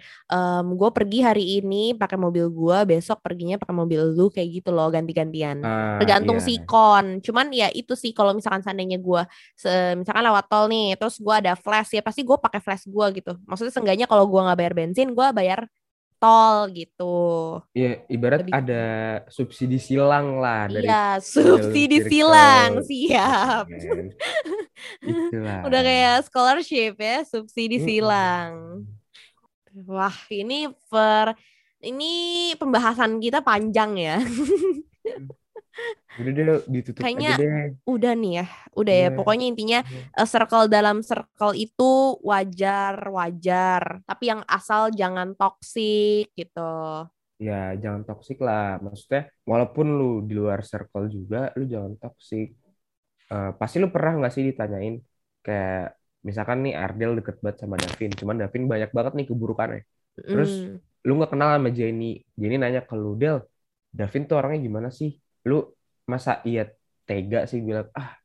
gue 0.80 0.90
pergi 0.90 1.18
hari 1.22 1.44
ini 1.62 1.94
pakai 1.94 2.18
mobil 2.18 2.48
gue, 2.50 2.78
besok 2.90 3.20
perginya 3.22 3.60
pakai 3.60 3.76
mobil 3.76 4.00
lu 4.16 4.26
kayak 4.32 4.48
gitu 4.58 4.70
loh, 4.74 4.88
ganti-gantian. 4.90 5.62
Ah, 5.62 6.00
Tergantung 6.00 6.40
iya. 6.40 6.46
sikon. 6.48 7.22
Cuman 7.22 7.52
ya 7.54 7.68
itu 7.70 7.94
sih 7.94 8.10
kalau 8.16 8.32
misalkan 8.34 8.64
seandainya 8.66 8.98
gue, 8.98 9.22
misalkan 10.00 10.24
lewat 10.26 10.44
tol 10.50 10.66
nih, 10.72 10.96
terus 10.98 11.20
gue 11.22 11.34
ada 11.34 11.52
flash 11.54 11.94
ya 11.94 12.02
pasti 12.02 12.26
gue 12.26 12.36
pakai 12.40 12.60
flash 12.64 12.88
gue 12.90 13.06
gitu. 13.22 13.32
Maksudnya 13.46 13.72
seenggaknya 13.76 14.06
kalau 14.10 14.26
gue 14.26 14.40
nggak 14.40 14.58
bayar 14.58 14.74
bensin, 14.74 15.12
gue 15.14 15.26
bayar 15.36 15.68
tol 16.20 16.56
gitu. 16.78 17.02
Iya, 17.70 17.88
ibarat 18.10 18.40
Lebih- 18.42 18.54
ada 18.58 18.74
subsidi 19.30 19.78
silang 19.78 20.42
lah 20.42 20.66
dari 20.66 20.90
Iya, 20.90 21.22
subsidi 21.22 21.98
silang, 22.10 22.72
siap. 22.82 23.64
kan. 23.70 24.06
Udah 25.66 25.80
kayak 25.86 26.16
scholarship 26.26 26.98
ya, 26.98 27.22
subsidi 27.22 27.78
Mm-mm. 27.78 27.86
silang. 27.86 28.52
Wah, 29.86 30.16
ini 30.34 30.66
per 30.90 31.38
ini 31.80 32.10
pembahasan 32.58 33.22
kita 33.22 33.38
panjang 33.46 33.90
ya. 33.96 34.16
Udah 36.20 36.32
deh 36.36 36.46
ditutup 36.68 37.02
Kayaknya 37.02 37.30
aja 37.34 37.42
deh. 37.42 37.68
Udah 37.88 38.12
nih 38.14 38.32
ya, 38.38 38.46
udah 38.76 38.94
ya. 38.94 39.08
Iya. 39.08 39.16
Pokoknya 39.16 39.46
intinya 39.50 39.78
eh, 39.90 40.28
circle 40.28 40.66
dalam 40.68 40.96
circle 41.00 41.54
itu 41.56 41.90
wajar-wajar, 42.22 43.82
tapi 44.04 44.24
yang 44.30 44.40
asal 44.44 44.92
jangan 44.92 45.32
toksik 45.34 46.30
gitu. 46.36 46.70
Ya, 47.40 47.72
jangan 47.82 48.04
toksik 48.04 48.38
lah. 48.44 48.76
Maksudnya, 48.84 49.32
walaupun 49.48 49.86
lu 49.98 50.10
di 50.28 50.36
luar 50.36 50.60
circle 50.60 51.08
juga, 51.08 51.48
lu 51.56 51.64
jangan 51.64 51.96
toksik. 51.96 52.52
Eh, 53.30 53.50
pasti 53.56 53.76
lu 53.82 53.88
pernah 53.94 54.12
nggak 54.18 54.32
sih 54.34 54.42
ditanyain 54.50 54.94
kayak 55.40 55.96
misalkan 56.20 56.58
nih 56.66 56.74
Ardel 56.76 57.16
deket 57.16 57.40
banget 57.40 57.64
sama 57.64 57.80
Davin, 57.80 58.12
cuman 58.12 58.36
Davin 58.44 58.64
banyak 58.68 58.90
banget 58.92 59.12
nih 59.16 59.26
keburukannya. 59.30 59.80
Terus 60.20 60.50
Mm. 60.68 60.76
lu 61.06 61.12
nggak 61.16 61.30
kenal 61.32 61.48
sama 61.56 61.70
Jenny, 61.72 62.20
Jenny 62.36 62.56
nanya 62.60 62.84
ke 62.84 62.92
lu, 62.92 63.16
Del, 63.16 63.40
Davin 63.88 64.28
tuh 64.28 64.36
orangnya 64.36 64.60
gimana 64.68 64.88
sih? 64.92 65.16
Lu 65.48 65.64
masa 66.10 66.42
iya 66.42 66.66
tega 67.06 67.46
sih 67.46 67.62
bilang, 67.62 67.86
ah 67.94 68.18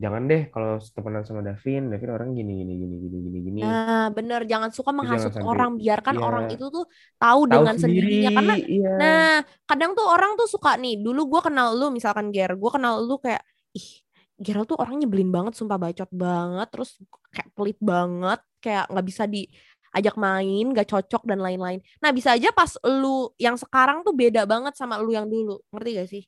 jangan 0.00 0.22
deh 0.32 0.48
kalau 0.48 0.80
temenan 0.80 1.24
sama 1.28 1.44
Davin, 1.44 1.92
Davin 1.92 2.08
orang 2.08 2.32
gini 2.32 2.64
gini 2.64 2.72
gini 2.72 2.94
gini 3.04 3.16
gini 3.20 3.38
gini. 3.44 3.60
Nah, 3.60 4.08
bener 4.16 4.48
jangan 4.48 4.72
suka 4.72 4.96
menghasut 4.96 5.28
sampai- 5.28 5.44
orang, 5.44 5.76
biarkan 5.76 6.16
iya. 6.16 6.24
orang 6.24 6.44
itu 6.48 6.66
tuh 6.72 6.84
tahu 7.20 7.40
Tahu 7.44 7.52
dengan 7.52 7.74
sendiri, 7.76 8.08
sendirinya 8.08 8.30
karena 8.32 8.54
iya. 8.64 8.92
Nah, 8.96 9.32
kadang 9.68 9.92
tuh 9.92 10.08
orang 10.08 10.40
tuh 10.40 10.48
suka 10.48 10.80
nih, 10.80 10.96
dulu 11.04 11.28
gue 11.36 11.40
kenal 11.52 11.76
lu 11.76 11.92
misalkan 11.92 12.32
Ger, 12.32 12.56
gue 12.56 12.70
kenal 12.72 13.04
lu 13.04 13.20
kayak, 13.20 13.44
ih, 13.76 13.88
Gerald 14.40 14.72
tuh 14.72 14.80
orang 14.80 14.96
nyebelin 15.04 15.28
banget, 15.28 15.52
sumpah 15.52 15.76
bacot 15.76 16.08
banget, 16.08 16.68
terus 16.72 16.96
kayak 17.28 17.48
pelit 17.52 17.76
banget, 17.84 18.40
kayak 18.64 18.88
nggak 18.88 19.04
bisa 19.04 19.28
diajak 19.28 20.16
main, 20.16 20.64
gak 20.72 20.88
cocok 20.88 21.28
dan 21.28 21.44
lain-lain. 21.44 21.84
Nah, 22.00 22.08
bisa 22.08 22.32
aja 22.32 22.48
pas 22.56 22.72
lu 22.88 23.36
yang 23.36 23.60
sekarang 23.60 24.00
tuh 24.00 24.16
beda 24.16 24.48
banget 24.48 24.72
sama 24.80 24.96
lu 24.96 25.12
yang 25.12 25.28
dulu, 25.28 25.60
ngerti 25.76 25.90
gak 26.00 26.08
sih? 26.08 26.24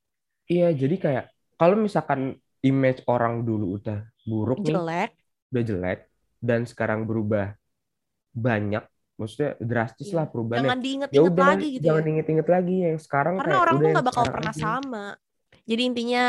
Iya, 0.50 0.68
jadi 0.74 0.96
kayak 0.98 1.24
kalau 1.54 1.76
misalkan 1.78 2.20
image 2.62 3.02
orang 3.06 3.42
dulu 3.46 3.78
udah 3.78 4.02
buruk 4.26 4.58
nih, 4.62 4.74
Jelek, 4.74 5.10
udah 5.50 5.62
jelek, 5.62 5.98
dan 6.42 6.60
sekarang 6.66 7.06
berubah 7.06 7.54
banyak, 8.34 8.82
maksudnya 9.18 9.54
drastis 9.62 10.10
Iya. 10.10 10.16
lah 10.22 10.26
perubahannya. 10.30 10.66
jangan 10.66 10.78
Ya 10.78 10.82
diinget-inget 10.82 11.32
udah, 11.34 11.46
lagi 11.52 11.66
gitu 11.76 11.84
jangan 11.86 12.02
ya. 12.02 12.10
inget-inget 12.10 12.48
lagi 12.48 12.76
yang 12.86 12.98
sekarang 12.98 13.34
Karena 13.38 13.46
kayak 13.52 13.62
orang 13.62 13.74
udah 13.74 13.84
tuh 13.84 13.94
gak 13.94 14.06
bakal 14.08 14.24
pernah 14.30 14.54
aja. 14.54 14.62
sama. 14.64 15.04
Jadi 15.62 15.82
intinya 15.86 16.22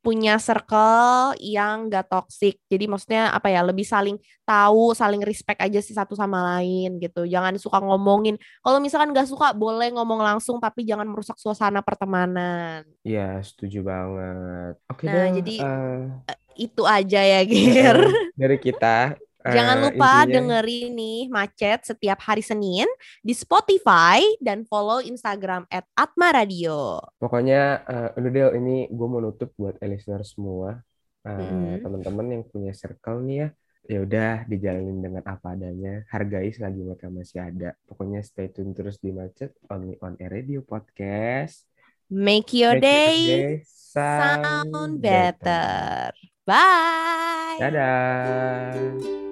punya 0.00 0.40
circle 0.40 1.36
yang 1.38 1.92
gak 1.92 2.08
toxic. 2.08 2.56
Jadi 2.66 2.88
maksudnya 2.88 3.28
apa 3.32 3.52
ya, 3.52 3.60
lebih 3.60 3.84
saling 3.84 4.16
tahu, 4.42 4.96
saling 4.96 5.20
respect 5.20 5.60
aja 5.60 5.76
sih 5.84 5.92
satu 5.92 6.16
sama 6.16 6.56
lain 6.56 6.96
gitu. 6.96 7.28
Jangan 7.28 7.56
suka 7.60 7.78
ngomongin. 7.84 8.40
Kalau 8.64 8.80
misalkan 8.80 9.12
gak 9.12 9.28
suka 9.28 9.52
boleh 9.52 9.92
ngomong 9.92 10.24
langsung 10.24 10.56
tapi 10.56 10.88
jangan 10.88 11.04
merusak 11.04 11.36
suasana 11.36 11.84
pertemanan. 11.84 12.88
Iya, 13.04 13.44
setuju 13.44 13.84
banget. 13.84 14.74
Oke 14.88 15.04
Nah, 15.04 15.14
deh, 15.28 15.28
jadi- 15.44 15.60
eh, 15.60 16.36
Itu 16.60 16.84
aja 16.84 17.20
ya, 17.24 17.40
Ger. 17.48 17.96
dari 18.36 18.56
kita 18.60 19.16
Jangan 19.40 19.76
Eh, 19.76 19.82
lupa 19.88 20.12
intinya- 20.20 20.32
dengerin 20.36 20.90
nih 20.92 21.20
Macet 21.32 21.80
setiap 21.88 22.20
hari 22.20 22.44
Senin 22.44 22.84
di 23.20 23.32
Spotify 23.32 24.20
dan 24.36 24.68
follow 24.68 25.00
Instagram 25.00 25.64
at 25.68 25.88
Atma 25.96 26.28
Radio. 26.30 27.00
Pokoknya 27.16 27.80
eh, 27.82 28.08
udah 28.20 28.30
Del, 28.30 28.50
ini 28.60 28.84
gue 28.86 29.06
mau 29.08 29.16
nutup 29.18 29.48
buat 29.56 29.80
listener 29.80 30.20
semua. 30.28 30.76
Eh, 31.20 31.32
Mm-mm. 31.32 31.80
Teman-teman 31.80 32.26
yang 32.32 32.42
punya 32.44 32.72
circle 32.72 33.20
nih 33.24 33.36
ya, 33.36 33.48
ya 33.88 33.98
udah 34.04 34.32
dijalanin 34.44 35.00
dengan 35.00 35.24
apa 35.24 35.52
adanya. 35.52 36.04
Hargai 36.08 36.52
selagi 36.52 36.80
mereka 36.80 37.08
masih 37.08 37.40
ada. 37.40 37.72
Pokoknya 37.84 38.20
stay 38.20 38.48
tune 38.48 38.76
terus 38.76 39.00
di 39.00 39.08
Macet 39.08 39.56
Only 39.68 39.96
on 40.00 40.20
Air 40.20 40.36
Radio 40.36 40.60
Podcast. 40.60 41.64
Make 42.10 42.52
your 42.52 42.76
Make 42.76 42.76
your 42.76 42.76
day 42.80 43.14
day 43.24 43.52
sound 43.64 44.98
better. 44.98 46.10
Bye. 46.42 47.56
Dadah. 47.62 49.29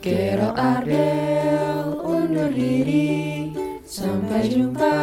Gero 0.00 0.56
Ardel 0.56 1.92
undur 2.00 2.48
diri. 2.56 3.52
Sampai 3.84 4.48
jumpa 4.48 4.96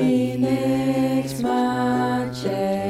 di 0.00 0.40
next 0.40 1.44
macet 1.44 2.87